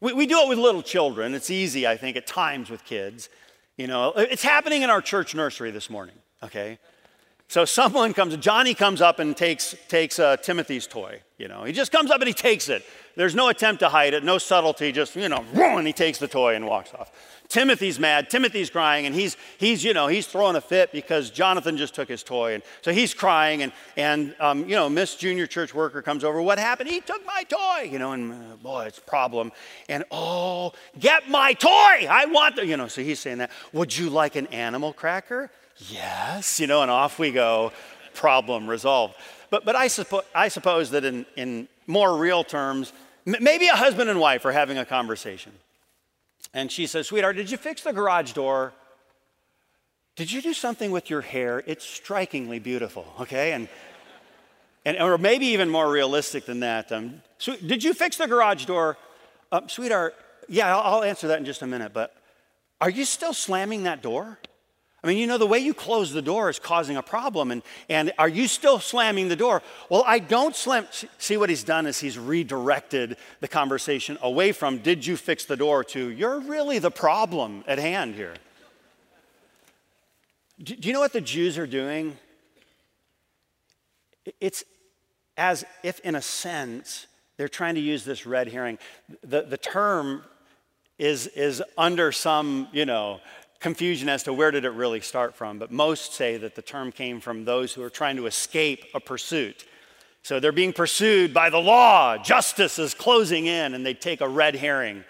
We, 0.00 0.12
we 0.12 0.26
do 0.26 0.40
it 0.40 0.48
with 0.48 0.58
little 0.58 0.82
children. 0.82 1.34
It's 1.34 1.50
easy, 1.50 1.86
I 1.86 1.96
think, 1.96 2.16
at 2.16 2.26
times 2.26 2.70
with 2.70 2.84
kids. 2.84 3.28
You 3.76 3.86
know, 3.86 4.12
it's 4.16 4.42
happening 4.42 4.82
in 4.82 4.90
our 4.90 5.00
church 5.00 5.34
nursery 5.34 5.70
this 5.70 5.88
morning, 5.88 6.16
okay? 6.42 6.78
So 7.50 7.64
someone 7.64 8.14
comes, 8.14 8.36
Johnny 8.36 8.74
comes 8.74 9.00
up 9.00 9.18
and 9.18 9.36
takes, 9.36 9.74
takes 9.88 10.20
uh, 10.20 10.36
Timothy's 10.36 10.86
toy. 10.86 11.20
You 11.36 11.48
know, 11.48 11.64
he 11.64 11.72
just 11.72 11.90
comes 11.90 12.12
up 12.12 12.20
and 12.20 12.28
he 12.28 12.32
takes 12.32 12.68
it. 12.68 12.84
There's 13.16 13.34
no 13.34 13.48
attempt 13.48 13.80
to 13.80 13.88
hide 13.88 14.14
it, 14.14 14.22
no 14.22 14.38
subtlety, 14.38 14.92
just, 14.92 15.16
you 15.16 15.28
know, 15.28 15.44
and 15.54 15.84
he 15.84 15.92
takes 15.92 16.18
the 16.18 16.28
toy 16.28 16.54
and 16.54 16.64
walks 16.64 16.94
off. 16.94 17.10
Timothy's 17.48 17.98
mad, 17.98 18.30
Timothy's 18.30 18.70
crying, 18.70 19.04
and 19.04 19.16
he's, 19.16 19.36
he's 19.58 19.82
you 19.82 19.92
know, 19.92 20.06
he's 20.06 20.28
throwing 20.28 20.54
a 20.54 20.60
fit 20.60 20.92
because 20.92 21.28
Jonathan 21.30 21.76
just 21.76 21.92
took 21.92 22.08
his 22.08 22.22
toy. 22.22 22.54
And 22.54 22.62
so 22.82 22.92
he's 22.92 23.14
crying, 23.14 23.64
and, 23.64 23.72
and 23.96 24.36
um, 24.38 24.60
you 24.68 24.76
know, 24.76 24.88
Miss 24.88 25.16
Junior 25.16 25.48
Church 25.48 25.74
Worker 25.74 26.02
comes 26.02 26.22
over. 26.22 26.40
What 26.40 26.60
happened? 26.60 26.88
He 26.88 27.00
took 27.00 27.26
my 27.26 27.42
toy, 27.48 27.90
you 27.90 27.98
know, 27.98 28.12
and 28.12 28.32
uh, 28.32 28.56
boy, 28.62 28.84
it's 28.84 28.98
a 28.98 29.02
problem. 29.02 29.50
And 29.88 30.04
oh, 30.12 30.72
get 31.00 31.28
my 31.28 31.54
toy! 31.54 31.68
I 32.08 32.26
want 32.28 32.54
the, 32.54 32.64
you 32.64 32.76
know, 32.76 32.86
so 32.86 33.02
he's 33.02 33.18
saying 33.18 33.38
that. 33.38 33.50
Would 33.72 33.98
you 33.98 34.08
like 34.08 34.36
an 34.36 34.46
animal 34.48 34.92
cracker? 34.92 35.50
Yes, 35.88 36.60
you 36.60 36.66
know, 36.66 36.82
and 36.82 36.90
off 36.90 37.18
we 37.18 37.30
go. 37.30 37.72
Problem 38.14 38.68
resolved. 38.68 39.14
But, 39.50 39.64
but 39.64 39.76
I, 39.76 39.86
suppo- 39.86 40.24
I 40.34 40.48
suppose 40.48 40.90
that 40.90 41.04
in, 41.04 41.26
in 41.36 41.68
more 41.86 42.16
real 42.16 42.44
terms, 42.44 42.92
m- 43.26 43.36
maybe 43.40 43.66
a 43.68 43.76
husband 43.76 44.10
and 44.10 44.20
wife 44.20 44.44
are 44.44 44.52
having 44.52 44.78
a 44.78 44.84
conversation. 44.84 45.52
And 46.52 46.70
she 46.70 46.86
says, 46.86 47.06
Sweetheart, 47.08 47.36
did 47.36 47.50
you 47.50 47.56
fix 47.56 47.82
the 47.82 47.92
garage 47.92 48.32
door? 48.32 48.72
Did 50.16 50.30
you 50.30 50.42
do 50.42 50.52
something 50.52 50.90
with 50.90 51.08
your 51.08 51.20
hair? 51.20 51.62
It's 51.66 51.84
strikingly 51.84 52.58
beautiful, 52.58 53.06
okay? 53.20 53.52
And, 53.52 53.68
and 54.84 54.98
or 54.98 55.16
maybe 55.18 55.46
even 55.46 55.70
more 55.70 55.90
realistic 55.90 56.46
than 56.46 56.60
that. 56.60 56.92
Um, 56.92 57.22
did 57.66 57.82
you 57.82 57.94
fix 57.94 58.16
the 58.16 58.26
garage 58.26 58.66
door? 58.66 58.98
Um, 59.52 59.68
sweetheart, 59.68 60.14
yeah, 60.48 60.76
I'll, 60.76 60.96
I'll 60.96 61.04
answer 61.04 61.28
that 61.28 61.38
in 61.38 61.44
just 61.44 61.62
a 61.62 61.66
minute, 61.66 61.92
but 61.92 62.14
are 62.80 62.90
you 62.90 63.04
still 63.04 63.32
slamming 63.32 63.84
that 63.84 64.02
door? 64.02 64.38
I 65.02 65.06
mean, 65.06 65.16
you 65.16 65.26
know, 65.26 65.38
the 65.38 65.46
way 65.46 65.58
you 65.58 65.72
close 65.72 66.12
the 66.12 66.20
door 66.20 66.50
is 66.50 66.58
causing 66.58 66.96
a 66.96 67.02
problem. 67.02 67.50
And, 67.50 67.62
and 67.88 68.12
are 68.18 68.28
you 68.28 68.46
still 68.46 68.78
slamming 68.78 69.28
the 69.28 69.36
door? 69.36 69.62
Well, 69.88 70.04
I 70.06 70.18
don't 70.18 70.54
slam. 70.54 70.86
See, 71.18 71.38
what 71.38 71.48
he's 71.48 71.64
done 71.64 71.86
is 71.86 71.98
he's 71.98 72.18
redirected 72.18 73.16
the 73.40 73.48
conversation 73.48 74.18
away 74.20 74.52
from, 74.52 74.78
did 74.78 75.06
you 75.06 75.16
fix 75.16 75.46
the 75.46 75.56
door, 75.56 75.84
to, 75.84 76.08
you're 76.08 76.40
really 76.40 76.78
the 76.78 76.90
problem 76.90 77.64
at 77.66 77.78
hand 77.78 78.14
here. 78.14 78.34
Do, 80.62 80.76
do 80.76 80.88
you 80.88 80.92
know 80.92 81.00
what 81.00 81.14
the 81.14 81.22
Jews 81.22 81.56
are 81.56 81.66
doing? 81.66 82.18
It's 84.38 84.64
as 85.38 85.64
if, 85.82 86.00
in 86.00 86.14
a 86.14 86.22
sense, 86.22 87.06
they're 87.38 87.48
trying 87.48 87.76
to 87.76 87.80
use 87.80 88.04
this 88.04 88.26
red 88.26 88.48
herring. 88.48 88.78
The, 89.22 89.42
the 89.42 89.56
term 89.56 90.22
is, 90.98 91.26
is 91.28 91.62
under 91.78 92.12
some, 92.12 92.68
you 92.72 92.84
know, 92.84 93.20
confusion 93.60 94.08
as 94.08 94.22
to 94.24 94.32
where 94.32 94.50
did 94.50 94.64
it 94.64 94.70
really 94.70 95.00
start 95.00 95.34
from, 95.34 95.58
but 95.58 95.70
most 95.70 96.14
say 96.14 96.38
that 96.38 96.54
the 96.54 96.62
term 96.62 96.90
came 96.90 97.20
from 97.20 97.44
those 97.44 97.74
who 97.74 97.82
are 97.82 97.90
trying 97.90 98.16
to 98.16 98.26
escape 98.26 98.86
a 98.94 99.00
pursuit. 99.00 99.66
So 100.22 100.40
they're 100.40 100.52
being 100.52 100.72
pursued 100.72 101.32
by 101.32 101.50
the 101.50 101.58
law. 101.58 102.18
Justice 102.18 102.78
is 102.78 102.94
closing 102.94 103.46
in, 103.46 103.74
and 103.74 103.84
they 103.84 103.94
take 103.94 104.20
a 104.20 104.28
red 104.28 104.54
herring, 104.56 105.04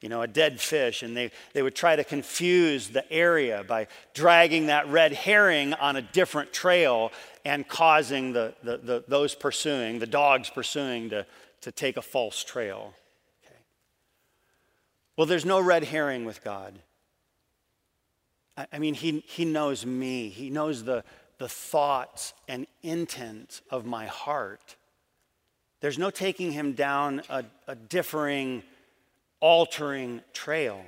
you 0.00 0.08
know, 0.08 0.22
a 0.22 0.26
dead 0.26 0.60
fish, 0.60 1.02
and 1.02 1.16
they, 1.16 1.30
they 1.52 1.62
would 1.62 1.74
try 1.74 1.96
to 1.96 2.04
confuse 2.04 2.88
the 2.88 3.10
area 3.12 3.64
by 3.66 3.86
dragging 4.14 4.66
that 4.66 4.88
red 4.88 5.12
herring 5.12 5.72
on 5.74 5.96
a 5.96 6.02
different 6.02 6.52
trail 6.52 7.12
and 7.44 7.66
causing 7.66 8.32
the, 8.32 8.54
the, 8.62 8.76
the 8.78 9.04
those 9.08 9.34
pursuing, 9.34 9.98
the 9.98 10.06
dogs 10.06 10.50
pursuing, 10.50 11.10
to, 11.10 11.26
to 11.60 11.72
take 11.72 11.96
a 11.96 12.02
false 12.02 12.42
trail. 12.42 12.94
Okay. 13.44 13.56
Well, 15.16 15.26
there's 15.26 15.44
no 15.44 15.60
red 15.60 15.84
herring 15.84 16.24
with 16.24 16.42
God. 16.42 16.78
I 18.56 18.78
mean, 18.78 18.94
he, 18.94 19.24
he 19.26 19.44
knows 19.44 19.86
me, 19.86 20.28
he 20.28 20.50
knows 20.50 20.84
the, 20.84 21.04
the 21.38 21.48
thoughts 21.48 22.34
and 22.46 22.66
intent 22.82 23.62
of 23.70 23.86
my 23.86 24.06
heart. 24.06 24.76
There's 25.80 25.98
no 25.98 26.10
taking 26.10 26.52
him 26.52 26.74
down 26.74 27.22
a, 27.28 27.44
a 27.66 27.74
differing, 27.74 28.62
altering 29.40 30.20
trail. 30.32 30.84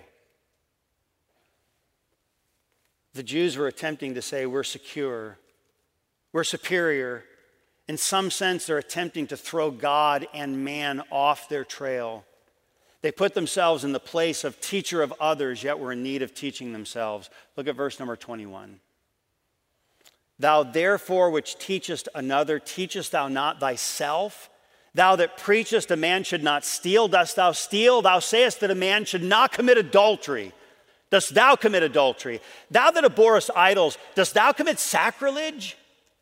The 3.14 3.22
Jews 3.22 3.56
were 3.56 3.66
attempting 3.66 4.14
to 4.14 4.22
say, 4.22 4.44
We're 4.46 4.62
secure, 4.62 5.38
we're 6.32 6.44
superior. 6.44 7.24
In 7.86 7.98
some 7.98 8.30
sense, 8.30 8.66
they're 8.66 8.78
attempting 8.78 9.26
to 9.26 9.36
throw 9.36 9.70
God 9.70 10.26
and 10.32 10.64
man 10.64 11.02
off 11.10 11.48
their 11.48 11.64
trail. 11.64 12.24
They 13.04 13.12
put 13.12 13.34
themselves 13.34 13.84
in 13.84 13.92
the 13.92 14.00
place 14.00 14.44
of 14.44 14.62
teacher 14.62 15.02
of 15.02 15.12
others, 15.20 15.62
yet 15.62 15.78
were 15.78 15.92
in 15.92 16.02
need 16.02 16.22
of 16.22 16.32
teaching 16.32 16.72
themselves. 16.72 17.28
Look 17.54 17.68
at 17.68 17.76
verse 17.76 17.98
number 17.98 18.16
21. 18.16 18.80
Thou 20.38 20.62
therefore 20.62 21.28
which 21.28 21.58
teachest 21.58 22.08
another, 22.14 22.58
teachest 22.58 23.12
thou 23.12 23.28
not 23.28 23.60
thyself? 23.60 24.48
Thou 24.94 25.16
that 25.16 25.36
preachest 25.36 25.90
a 25.90 25.96
man 25.96 26.24
should 26.24 26.42
not 26.42 26.64
steal, 26.64 27.06
dost 27.06 27.36
thou 27.36 27.52
steal? 27.52 28.00
Thou 28.00 28.20
sayest 28.20 28.60
that 28.60 28.70
a 28.70 28.74
man 28.74 29.04
should 29.04 29.22
not 29.22 29.52
commit 29.52 29.76
adultery. 29.76 30.54
Dost 31.10 31.34
thou 31.34 31.56
commit 31.56 31.82
adultery? 31.82 32.40
Thou 32.70 32.90
that 32.90 33.04
abhorrest 33.04 33.50
idols, 33.54 33.98
dost 34.14 34.32
thou 34.32 34.52
commit 34.52 34.78
sacrilege? 34.78 35.76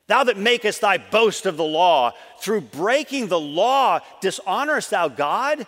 Thou 0.08 0.24
that 0.24 0.36
makest 0.36 0.80
thy 0.80 0.98
boast 0.98 1.46
of 1.46 1.56
the 1.56 1.62
law, 1.62 2.10
through 2.40 2.62
breaking 2.62 3.28
the 3.28 3.38
law, 3.38 4.00
dishonorest 4.20 4.90
thou 4.90 5.06
God? 5.06 5.64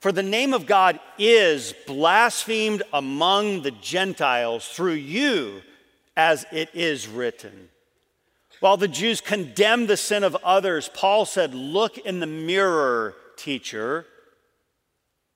For 0.00 0.12
the 0.12 0.22
name 0.22 0.54
of 0.54 0.66
God 0.66 1.00
is 1.18 1.74
blasphemed 1.86 2.82
among 2.92 3.62
the 3.62 3.72
Gentiles 3.72 4.66
through 4.68 4.92
you, 4.92 5.62
as 6.16 6.46
it 6.52 6.70
is 6.72 7.08
written. 7.08 7.68
While 8.60 8.76
the 8.76 8.88
Jews 8.88 9.20
condemned 9.20 9.88
the 9.88 9.96
sin 9.96 10.24
of 10.24 10.36
others, 10.36 10.90
Paul 10.92 11.24
said, 11.24 11.54
Look 11.54 11.98
in 11.98 12.20
the 12.20 12.26
mirror, 12.26 13.14
teacher. 13.36 14.06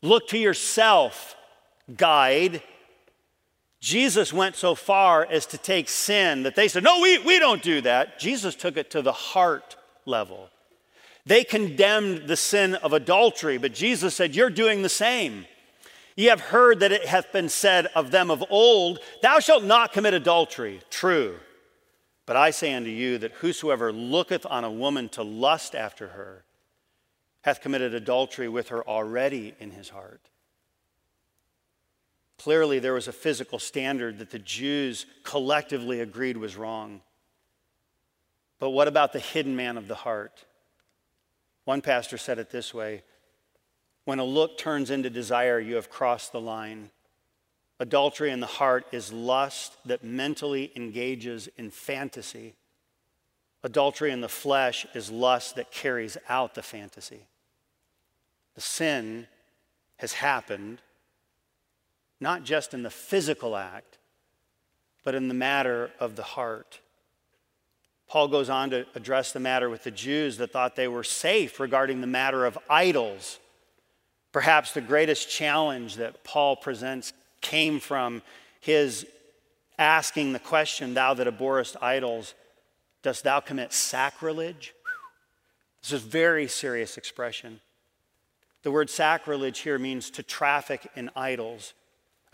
Look 0.00 0.28
to 0.28 0.38
yourself, 0.38 1.36
guide. 1.96 2.62
Jesus 3.80 4.32
went 4.32 4.54
so 4.56 4.74
far 4.74 5.26
as 5.28 5.46
to 5.46 5.58
take 5.58 5.88
sin 5.88 6.44
that 6.44 6.54
they 6.54 6.68
said, 6.68 6.84
No, 6.84 7.00
we, 7.00 7.18
we 7.18 7.38
don't 7.38 7.62
do 7.62 7.80
that. 7.80 8.18
Jesus 8.18 8.54
took 8.54 8.76
it 8.76 8.90
to 8.90 9.02
the 9.02 9.12
heart 9.12 9.76
level. 10.04 10.48
They 11.24 11.44
condemned 11.44 12.26
the 12.26 12.36
sin 12.36 12.74
of 12.74 12.92
adultery, 12.92 13.58
but 13.58 13.74
Jesus 13.74 14.14
said, 14.14 14.34
You're 14.34 14.50
doing 14.50 14.82
the 14.82 14.88
same. 14.88 15.46
Ye 16.16 16.26
have 16.26 16.40
heard 16.40 16.80
that 16.80 16.92
it 16.92 17.06
hath 17.06 17.32
been 17.32 17.48
said 17.48 17.86
of 17.94 18.10
them 18.10 18.30
of 18.30 18.44
old, 18.50 18.98
Thou 19.22 19.38
shalt 19.38 19.64
not 19.64 19.92
commit 19.92 20.14
adultery. 20.14 20.80
True. 20.90 21.36
But 22.26 22.36
I 22.36 22.50
say 22.50 22.74
unto 22.74 22.90
you 22.90 23.18
that 23.18 23.32
whosoever 23.32 23.92
looketh 23.92 24.46
on 24.46 24.64
a 24.64 24.70
woman 24.70 25.08
to 25.10 25.22
lust 25.22 25.74
after 25.74 26.08
her 26.08 26.44
hath 27.42 27.60
committed 27.60 27.94
adultery 27.94 28.48
with 28.48 28.68
her 28.68 28.86
already 28.86 29.54
in 29.58 29.70
his 29.70 29.88
heart. 29.88 30.20
Clearly, 32.38 32.78
there 32.78 32.94
was 32.94 33.08
a 33.08 33.12
physical 33.12 33.58
standard 33.58 34.18
that 34.18 34.30
the 34.30 34.38
Jews 34.38 35.06
collectively 35.24 36.00
agreed 36.00 36.36
was 36.36 36.56
wrong. 36.56 37.00
But 38.58 38.70
what 38.70 38.88
about 38.88 39.12
the 39.12 39.20
hidden 39.20 39.56
man 39.56 39.76
of 39.76 39.88
the 39.88 39.94
heart? 39.94 40.44
One 41.64 41.80
pastor 41.80 42.18
said 42.18 42.38
it 42.38 42.50
this 42.50 42.74
way 42.74 43.02
When 44.04 44.18
a 44.18 44.24
look 44.24 44.58
turns 44.58 44.90
into 44.90 45.10
desire, 45.10 45.60
you 45.60 45.76
have 45.76 45.90
crossed 45.90 46.32
the 46.32 46.40
line. 46.40 46.90
Adultery 47.78 48.30
in 48.30 48.40
the 48.40 48.46
heart 48.46 48.86
is 48.92 49.12
lust 49.12 49.76
that 49.84 50.04
mentally 50.04 50.70
engages 50.76 51.48
in 51.56 51.70
fantasy. 51.70 52.54
Adultery 53.64 54.12
in 54.12 54.20
the 54.20 54.28
flesh 54.28 54.86
is 54.94 55.10
lust 55.10 55.56
that 55.56 55.70
carries 55.70 56.16
out 56.28 56.54
the 56.54 56.62
fantasy. 56.62 57.26
The 58.54 58.60
sin 58.60 59.26
has 59.96 60.12
happened, 60.14 60.78
not 62.20 62.44
just 62.44 62.74
in 62.74 62.82
the 62.82 62.90
physical 62.90 63.56
act, 63.56 63.98
but 65.04 65.14
in 65.14 65.28
the 65.28 65.34
matter 65.34 65.90
of 65.98 66.16
the 66.16 66.22
heart. 66.22 66.80
Paul 68.12 68.28
goes 68.28 68.50
on 68.50 68.68
to 68.68 68.84
address 68.94 69.32
the 69.32 69.40
matter 69.40 69.70
with 69.70 69.84
the 69.84 69.90
Jews 69.90 70.36
that 70.36 70.52
thought 70.52 70.76
they 70.76 70.86
were 70.86 71.02
safe 71.02 71.58
regarding 71.58 72.02
the 72.02 72.06
matter 72.06 72.44
of 72.44 72.58
idols. 72.68 73.38
Perhaps 74.32 74.72
the 74.72 74.82
greatest 74.82 75.30
challenge 75.30 75.96
that 75.96 76.22
Paul 76.22 76.56
presents 76.56 77.14
came 77.40 77.80
from 77.80 78.20
his 78.60 79.06
asking 79.78 80.34
the 80.34 80.38
question, 80.38 80.92
Thou 80.92 81.14
that 81.14 81.26
abhorrest 81.26 81.78
idols, 81.80 82.34
dost 83.02 83.24
thou 83.24 83.40
commit 83.40 83.72
sacrilege? 83.72 84.74
This 85.80 85.92
is 85.92 86.04
a 86.04 86.06
very 86.06 86.48
serious 86.48 86.98
expression. 86.98 87.60
The 88.62 88.70
word 88.70 88.90
sacrilege 88.90 89.60
here 89.60 89.78
means 89.78 90.10
to 90.10 90.22
traffic 90.22 90.86
in 90.94 91.08
idols. 91.16 91.72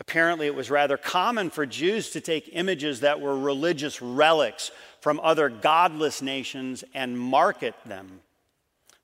Apparently, 0.01 0.45
it 0.45 0.55
was 0.55 0.69
rather 0.69 0.97
common 0.97 1.49
for 1.49 1.65
Jews 1.65 2.09
to 2.09 2.19
take 2.19 2.49
images 2.51 2.99
that 2.99 3.21
were 3.21 3.37
religious 3.37 4.01
relics 4.01 4.71
from 5.01 5.19
other 5.21 5.49
godless 5.49 6.21
nations 6.21 6.83
and 6.93 7.19
market 7.19 7.75
them. 7.85 8.21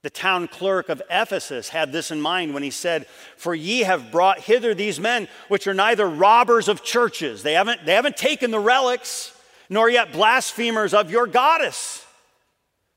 The 0.01 0.09
town 0.09 0.47
clerk 0.47 0.89
of 0.89 1.01
Ephesus 1.09 1.69
had 1.69 1.91
this 1.91 2.11
in 2.11 2.21
mind 2.21 2.53
when 2.53 2.61
he 2.61 2.69
said, 2.69 3.07
For 3.37 3.55
ye 3.55 3.79
have 3.81 4.11
brought 4.11 4.39
hither 4.39 4.75
these 4.75 4.99
men, 4.99 5.27
which 5.47 5.65
are 5.65 5.73
neither 5.73 6.07
robbers 6.07 6.67
of 6.67 6.83
churches, 6.83 7.41
they 7.41 7.53
haven't, 7.53 7.85
they 7.85 7.93
haven't 7.93 8.17
taken 8.17 8.51
the 8.51 8.59
relics, 8.59 9.35
nor 9.67 9.89
yet 9.89 10.11
blasphemers 10.11 10.93
of 10.93 11.09
your 11.09 11.25
goddess. 11.25 12.05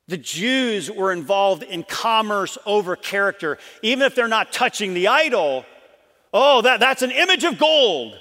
The 0.07 0.17
Jews 0.17 0.91
were 0.91 1.11
involved 1.11 1.63
in 1.63 1.83
commerce 1.83 2.57
over 2.65 2.95
character. 2.95 3.57
Even 3.81 4.05
if 4.05 4.13
they're 4.13 4.27
not 4.27 4.51
touching 4.51 4.93
the 4.93 5.07
idol, 5.07 5.65
Oh, 6.33 6.61
that, 6.61 6.79
that's 6.79 7.01
an 7.01 7.11
image 7.11 7.43
of 7.43 7.57
gold. 7.57 8.17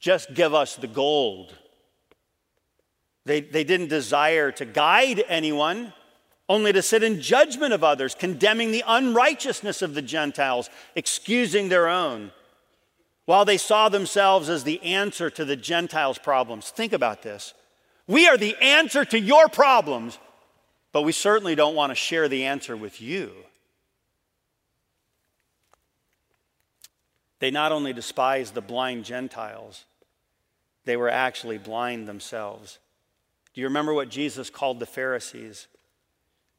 Just 0.00 0.34
give 0.34 0.54
us 0.54 0.76
the 0.76 0.86
gold. 0.86 1.56
They, 3.30 3.42
they 3.42 3.62
didn't 3.62 3.90
desire 3.90 4.50
to 4.50 4.64
guide 4.64 5.22
anyone, 5.28 5.92
only 6.48 6.72
to 6.72 6.82
sit 6.82 7.04
in 7.04 7.20
judgment 7.20 7.72
of 7.72 7.84
others, 7.84 8.12
condemning 8.12 8.72
the 8.72 8.82
unrighteousness 8.84 9.82
of 9.82 9.94
the 9.94 10.02
Gentiles, 10.02 10.68
excusing 10.96 11.68
their 11.68 11.86
own, 11.86 12.32
while 13.26 13.44
they 13.44 13.56
saw 13.56 13.88
themselves 13.88 14.48
as 14.48 14.64
the 14.64 14.82
answer 14.82 15.30
to 15.30 15.44
the 15.44 15.54
Gentiles' 15.54 16.18
problems. 16.18 16.70
Think 16.70 16.92
about 16.92 17.22
this. 17.22 17.54
We 18.08 18.26
are 18.26 18.36
the 18.36 18.56
answer 18.60 19.04
to 19.04 19.20
your 19.20 19.48
problems, 19.48 20.18
but 20.90 21.02
we 21.02 21.12
certainly 21.12 21.54
don't 21.54 21.76
want 21.76 21.92
to 21.92 21.94
share 21.94 22.26
the 22.26 22.46
answer 22.46 22.76
with 22.76 23.00
you. 23.00 23.30
They 27.38 27.52
not 27.52 27.70
only 27.70 27.92
despised 27.92 28.54
the 28.54 28.60
blind 28.60 29.04
Gentiles, 29.04 29.84
they 30.84 30.96
were 30.96 31.08
actually 31.08 31.58
blind 31.58 32.08
themselves. 32.08 32.80
Do 33.54 33.60
you 33.60 33.66
remember 33.66 33.92
what 33.92 34.08
Jesus 34.08 34.48
called 34.50 34.78
the 34.78 34.86
Pharisees? 34.86 35.66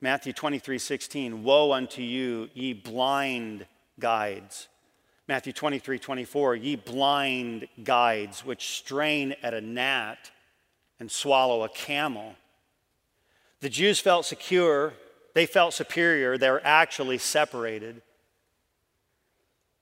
Matthew 0.01 0.33
23 0.33 0.77
16, 0.77 1.43
Woe 1.43 1.71
unto 1.71 2.01
you, 2.01 2.49
ye 2.53 2.73
blind 2.73 3.65
guides. 3.99 4.67
Matthew 5.27 5.53
23 5.53 5.99
24, 5.99 6.55
ye 6.55 6.75
blind 6.75 7.67
guides, 7.83 8.43
which 8.43 8.69
strain 8.77 9.35
at 9.43 9.53
a 9.53 9.61
gnat 9.61 10.31
and 10.99 11.09
swallow 11.09 11.63
a 11.63 11.69
camel. 11.69 12.35
The 13.61 13.69
Jews 13.69 13.99
felt 13.99 14.25
secure, 14.25 14.93
they 15.33 15.45
felt 15.45 15.73
superior, 15.73 16.37
they 16.37 16.49
were 16.49 16.61
actually 16.63 17.19
separated. 17.19 18.01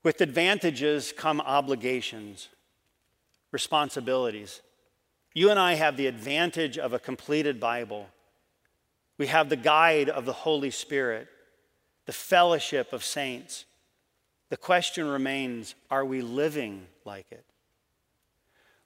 With 0.02 0.20
advantages 0.20 1.12
come 1.16 1.40
obligations, 1.40 2.48
responsibilities. 3.50 4.60
You 5.34 5.50
and 5.50 5.58
I 5.58 5.74
have 5.74 5.96
the 5.96 6.06
advantage 6.06 6.76
of 6.78 6.92
a 6.92 6.98
completed 6.98 7.60
Bible. 7.60 8.08
We 9.16 9.28
have 9.28 9.48
the 9.48 9.56
guide 9.56 10.08
of 10.08 10.24
the 10.24 10.32
Holy 10.32 10.70
Spirit, 10.70 11.28
the 12.06 12.12
fellowship 12.12 12.92
of 12.92 13.04
saints. 13.04 13.64
The 14.48 14.56
question 14.56 15.06
remains 15.06 15.74
are 15.90 16.04
we 16.04 16.20
living 16.20 16.86
like 17.04 17.26
it? 17.30 17.44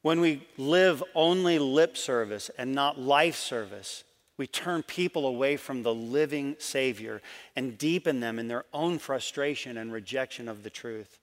When 0.03 0.21
we 0.21 0.47
live 0.59 1.03
only 1.15 1.59
lip 1.59 1.97
service 1.97 2.51
and 2.59 2.75
not 2.75 3.01
life 3.01 3.37
service, 3.37 4.05
we 4.37 4.47
turn 4.47 4.83
people 4.83 5.27
away 5.27 5.57
from 5.57 5.83
the 5.83 5.95
living 5.95 6.57
Savior 6.59 7.23
and 7.57 7.79
deepen 7.79 8.21
them 8.21 8.39
in 8.39 8.49
their 8.49 8.65
own 8.73 8.99
frustration 8.99 9.79
and 9.79 9.93
rejection 9.93 10.49
of 10.49 10.63
the 10.63 10.71
truth. 10.71 11.19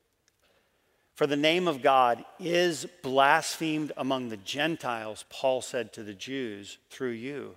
For 1.16 1.28
the 1.28 1.36
name 1.36 1.68
of 1.68 1.82
God 1.82 2.24
is 2.40 2.86
blasphemed 3.04 3.92
among 3.98 4.30
the 4.30 4.38
Gentiles, 4.38 5.26
Paul 5.30 5.62
said 5.62 5.94
to 5.94 6.04
the 6.04 6.14
Jews, 6.14 6.78
through 6.90 7.12
you. 7.12 7.56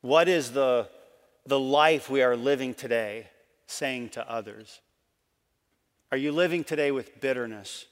What 0.00 0.28
is 0.28 0.52
the, 0.52 0.88
the 1.46 1.60
life 1.60 2.10
we 2.10 2.22
are 2.22 2.36
living 2.36 2.74
today 2.74 3.28
saying 3.66 4.10
to 4.10 4.30
others? 4.30 4.80
Are 6.10 6.18
you 6.18 6.32
living 6.32 6.64
today 6.64 6.90
with 6.90 7.20
bitterness? 7.20 7.86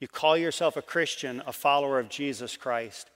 You 0.00 0.08
call 0.08 0.36
yourself 0.36 0.76
a 0.76 0.82
Christian, 0.82 1.42
a 1.46 1.52
follower 1.52 2.00
of 2.00 2.08
Jesus 2.08 2.56
Christ. 2.56 3.10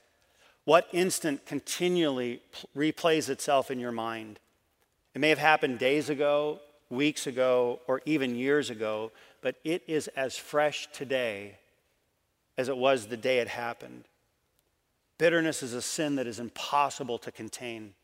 What 0.65 0.87
instant 0.93 1.47
continually 1.47 2.41
replays 2.77 3.29
itself 3.29 3.71
in 3.71 3.81
your 3.81 3.93
mind? 3.93 4.39
It 5.15 5.21
may 5.21 5.31
have 5.31 5.39
happened 5.39 5.79
days 5.79 6.11
ago, 6.11 6.61
weeks 6.95 7.27
ago, 7.27 7.81
or 7.87 8.01
even 8.05 8.35
years 8.35 8.71
ago, 8.71 9.13
but 9.43 9.57
it 9.65 9.83
is 9.87 10.09
as 10.09 10.37
fresh 10.37 10.89
today 10.93 11.59
as 12.57 12.69
it 12.69 12.77
was 12.77 13.07
the 13.07 13.17
day 13.17 13.39
it 13.39 13.49
happened. 13.49 14.05
Bitterness 15.19 15.63
is 15.63 15.75
a 15.75 15.83
sin 15.83 16.17
that 16.17 16.27
is 16.27 16.39
impossible 16.39 17.19
to 17.19 17.33
contain. 17.33 17.95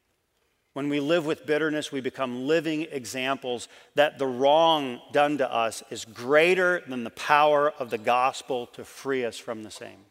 When 0.73 0.89
we 0.89 1.01
live 1.01 1.27
with 1.27 1.47
bitterness, 1.47 1.91
we 1.91 2.01
become 2.01 2.47
living 2.47 2.87
examples 2.91 3.69
that 3.97 4.19
the 4.19 4.27
wrong 4.27 5.01
done 5.13 5.39
to 5.39 5.53
us 5.53 5.83
is 5.91 6.05
greater 6.05 6.83
than 6.87 7.03
the 7.03 7.11
power 7.11 7.71
of 7.71 7.91
the 7.91 7.99
gospel 7.99 8.67
to 8.69 8.85
free 8.85 9.25
us 9.25 9.37
from 9.37 9.65
the 9.65 9.71
same. 9.71 10.05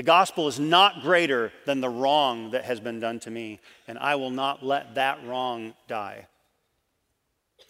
The 0.00 0.04
gospel 0.04 0.48
is 0.48 0.58
not 0.58 1.02
greater 1.02 1.52
than 1.66 1.82
the 1.82 1.90
wrong 1.90 2.52
that 2.52 2.64
has 2.64 2.80
been 2.80 3.00
done 3.00 3.20
to 3.20 3.30
me, 3.30 3.60
and 3.86 3.98
I 3.98 4.14
will 4.14 4.30
not 4.30 4.64
let 4.64 4.94
that 4.94 5.22
wrong 5.26 5.74
die. 5.88 6.26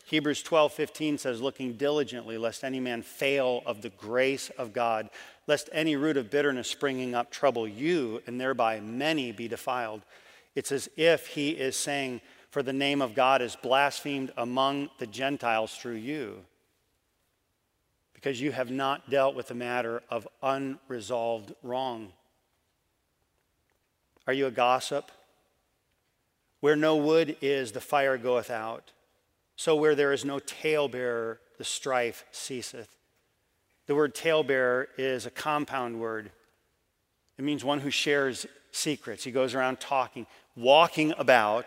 Hebrews 0.04 0.44
12, 0.44 0.72
15 0.72 1.18
says, 1.18 1.40
looking 1.40 1.72
diligently, 1.72 2.38
lest 2.38 2.62
any 2.62 2.78
man 2.78 3.02
fail 3.02 3.64
of 3.66 3.82
the 3.82 3.88
grace 3.88 4.48
of 4.50 4.72
God, 4.72 5.10
lest 5.48 5.68
any 5.72 5.96
root 5.96 6.16
of 6.16 6.30
bitterness 6.30 6.70
springing 6.70 7.16
up 7.16 7.32
trouble 7.32 7.66
you, 7.66 8.22
and 8.28 8.40
thereby 8.40 8.78
many 8.78 9.32
be 9.32 9.48
defiled. 9.48 10.02
It's 10.54 10.70
as 10.70 10.88
if 10.96 11.26
he 11.26 11.50
is 11.50 11.74
saying, 11.74 12.20
for 12.50 12.62
the 12.62 12.72
name 12.72 13.02
of 13.02 13.16
God 13.16 13.42
is 13.42 13.56
blasphemed 13.56 14.30
among 14.36 14.88
the 15.00 15.06
Gentiles 15.08 15.74
through 15.74 15.96
you, 15.96 16.44
because 18.14 18.40
you 18.40 18.52
have 18.52 18.70
not 18.70 19.10
dealt 19.10 19.34
with 19.34 19.48
the 19.48 19.54
matter 19.56 20.04
of 20.08 20.28
unresolved 20.44 21.54
wrong. 21.64 22.12
Are 24.30 24.32
you 24.32 24.46
a 24.46 24.52
gossip? 24.52 25.10
Where 26.60 26.76
no 26.76 26.94
wood 26.94 27.36
is, 27.40 27.72
the 27.72 27.80
fire 27.80 28.16
goeth 28.16 28.48
out. 28.48 28.92
So 29.56 29.74
where 29.74 29.96
there 29.96 30.12
is 30.12 30.24
no 30.24 30.38
talebearer, 30.38 31.40
the 31.58 31.64
strife 31.64 32.24
ceaseth. 32.30 32.94
The 33.88 33.96
word 33.96 34.14
talebearer 34.14 34.86
is 34.96 35.26
a 35.26 35.32
compound 35.32 35.98
word. 35.98 36.30
It 37.38 37.44
means 37.44 37.64
one 37.64 37.80
who 37.80 37.90
shares 37.90 38.46
secrets. 38.70 39.24
He 39.24 39.32
goes 39.32 39.56
around 39.56 39.80
talking, 39.80 40.28
walking 40.54 41.12
about, 41.18 41.66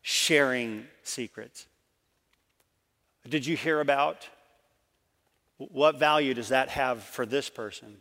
sharing 0.00 0.86
secrets. 1.02 1.66
Did 3.28 3.44
you 3.44 3.58
hear 3.58 3.82
about? 3.82 4.26
What 5.58 5.98
value 5.98 6.32
does 6.32 6.48
that 6.48 6.70
have 6.70 7.02
for 7.02 7.26
this 7.26 7.50
person 7.50 7.98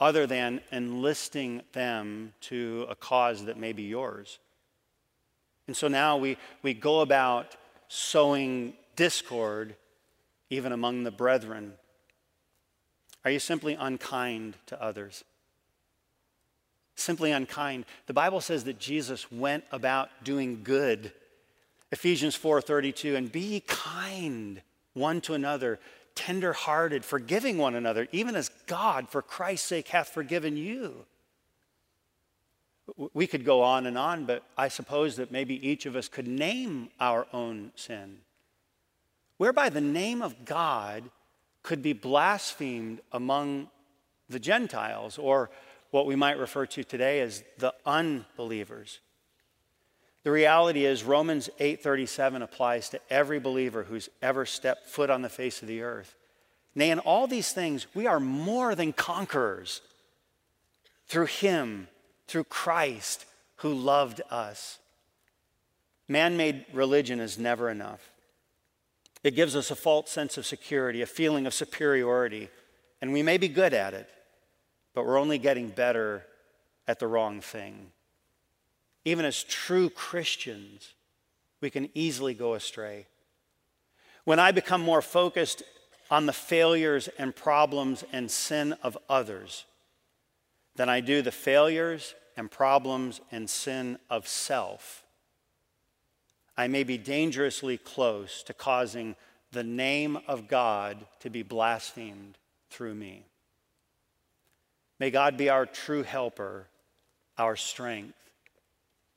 other 0.00 0.26
than 0.26 0.60
enlisting 0.72 1.62
them 1.72 2.32
to 2.42 2.86
a 2.88 2.94
cause 2.94 3.44
that 3.44 3.58
may 3.58 3.72
be 3.72 3.84
yours? 3.84 4.38
And 5.66 5.76
so 5.76 5.88
now 5.88 6.16
we, 6.16 6.36
we 6.62 6.74
go 6.74 7.00
about 7.00 7.56
sowing 7.88 8.74
discord 8.96 9.76
even 10.50 10.72
among 10.72 11.04
the 11.04 11.10
brethren. 11.10 11.74
Are 13.24 13.30
you 13.30 13.38
simply 13.38 13.74
unkind 13.74 14.56
to 14.66 14.80
others? 14.82 15.24
Simply 16.96 17.32
unkind. 17.32 17.86
The 18.06 18.12
Bible 18.12 18.40
says 18.40 18.64
that 18.64 18.78
Jesus 18.78 19.32
went 19.32 19.64
about 19.72 20.10
doing 20.22 20.62
good. 20.62 21.12
Ephesians 21.90 22.36
4:32 22.36 23.16
and 23.16 23.32
be 23.32 23.60
kind 23.66 24.60
one 24.92 25.20
to 25.22 25.34
another, 25.34 25.80
tender-hearted, 26.14 27.04
forgiving 27.04 27.58
one 27.58 27.74
another, 27.74 28.06
even 28.12 28.36
as 28.36 28.50
God 28.66 29.08
for 29.08 29.22
Christ's 29.22 29.68
sake 29.68 29.88
hath 29.88 30.08
forgiven 30.08 30.56
you. 30.56 31.06
We 33.12 33.26
could 33.26 33.44
go 33.44 33.62
on 33.62 33.86
and 33.86 33.96
on, 33.96 34.26
but 34.26 34.42
I 34.56 34.68
suppose 34.68 35.16
that 35.16 35.32
maybe 35.32 35.66
each 35.66 35.86
of 35.86 35.96
us 35.96 36.08
could 36.08 36.28
name 36.28 36.90
our 37.00 37.26
own 37.32 37.72
sin, 37.76 38.18
whereby 39.38 39.70
the 39.70 39.80
name 39.80 40.20
of 40.22 40.44
God 40.44 41.04
could 41.62 41.82
be 41.82 41.94
blasphemed 41.94 43.00
among 43.10 43.68
the 44.28 44.38
Gentiles, 44.38 45.18
or 45.18 45.50
what 45.90 46.06
we 46.06 46.16
might 46.16 46.38
refer 46.38 46.66
to 46.66 46.84
today 46.84 47.20
as 47.20 47.42
the 47.58 47.72
unbelievers. 47.86 49.00
The 50.24 50.30
reality 50.30 50.86
is 50.86 51.04
Romans 51.04 51.50
8:37 51.60 52.42
applies 52.42 52.88
to 52.88 53.00
every 53.10 53.38
believer 53.38 53.84
who's 53.84 54.08
ever 54.22 54.46
stepped 54.46 54.86
foot 54.88 55.10
on 55.10 55.22
the 55.22 55.28
face 55.28 55.60
of 55.62 55.68
the 55.68 55.82
earth. 55.82 56.16
Nay, 56.74 56.90
in 56.90 56.98
all 56.98 57.26
these 57.26 57.52
things, 57.52 57.86
we 57.94 58.06
are 58.06 58.18
more 58.18 58.74
than 58.74 58.92
conquerors 58.92 59.82
through 61.06 61.26
him 61.26 61.88
through 62.26 62.44
Christ 62.44 63.26
who 63.56 63.72
loved 63.72 64.22
us. 64.30 64.78
Man 66.08 66.36
made 66.36 66.64
religion 66.72 67.20
is 67.20 67.38
never 67.38 67.68
enough. 67.70 68.10
It 69.22 69.34
gives 69.34 69.54
us 69.54 69.70
a 69.70 69.76
false 69.76 70.10
sense 70.10 70.36
of 70.36 70.46
security, 70.46 71.02
a 71.02 71.06
feeling 71.06 71.46
of 71.46 71.54
superiority, 71.54 72.50
and 73.00 73.12
we 73.12 73.22
may 73.22 73.38
be 73.38 73.48
good 73.48 73.72
at 73.72 73.94
it, 73.94 74.08
but 74.94 75.04
we're 75.04 75.18
only 75.18 75.38
getting 75.38 75.68
better 75.68 76.26
at 76.86 76.98
the 76.98 77.06
wrong 77.06 77.40
thing. 77.40 77.90
Even 79.04 79.24
as 79.24 79.42
true 79.42 79.90
Christians, 79.90 80.94
we 81.60 81.70
can 81.70 81.90
easily 81.94 82.34
go 82.34 82.54
astray. 82.54 83.06
When 84.24 84.38
I 84.38 84.52
become 84.52 84.80
more 84.80 85.02
focused 85.02 85.62
on 86.10 86.26
the 86.26 86.32
failures 86.32 87.08
and 87.18 87.34
problems 87.34 88.04
and 88.12 88.30
sin 88.30 88.74
of 88.82 88.96
others, 89.08 89.66
than 90.76 90.88
I 90.88 91.00
do 91.00 91.22
the 91.22 91.32
failures 91.32 92.14
and 92.36 92.50
problems 92.50 93.20
and 93.30 93.48
sin 93.48 93.98
of 94.10 94.26
self, 94.26 95.04
I 96.56 96.68
may 96.68 96.84
be 96.84 96.98
dangerously 96.98 97.78
close 97.78 98.42
to 98.44 98.54
causing 98.54 99.16
the 99.52 99.64
name 99.64 100.18
of 100.28 100.48
God 100.48 100.98
to 101.20 101.30
be 101.30 101.42
blasphemed 101.42 102.38
through 102.70 102.94
me. 102.94 103.24
May 104.98 105.10
God 105.10 105.36
be 105.36 105.48
our 105.48 105.66
true 105.66 106.02
helper, 106.02 106.68
our 107.36 107.56
strength, 107.56 108.23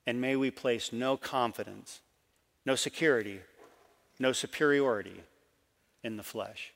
and 0.07 0.21
may 0.21 0.37
we 0.37 0.49
place 0.49 0.93
no 0.93 1.17
confidence, 1.17 1.99
no 2.65 2.75
security, 2.75 3.41
no 4.17 4.31
superiority 4.31 5.21
in 6.01 6.15
the 6.15 6.23
flesh. 6.23 6.71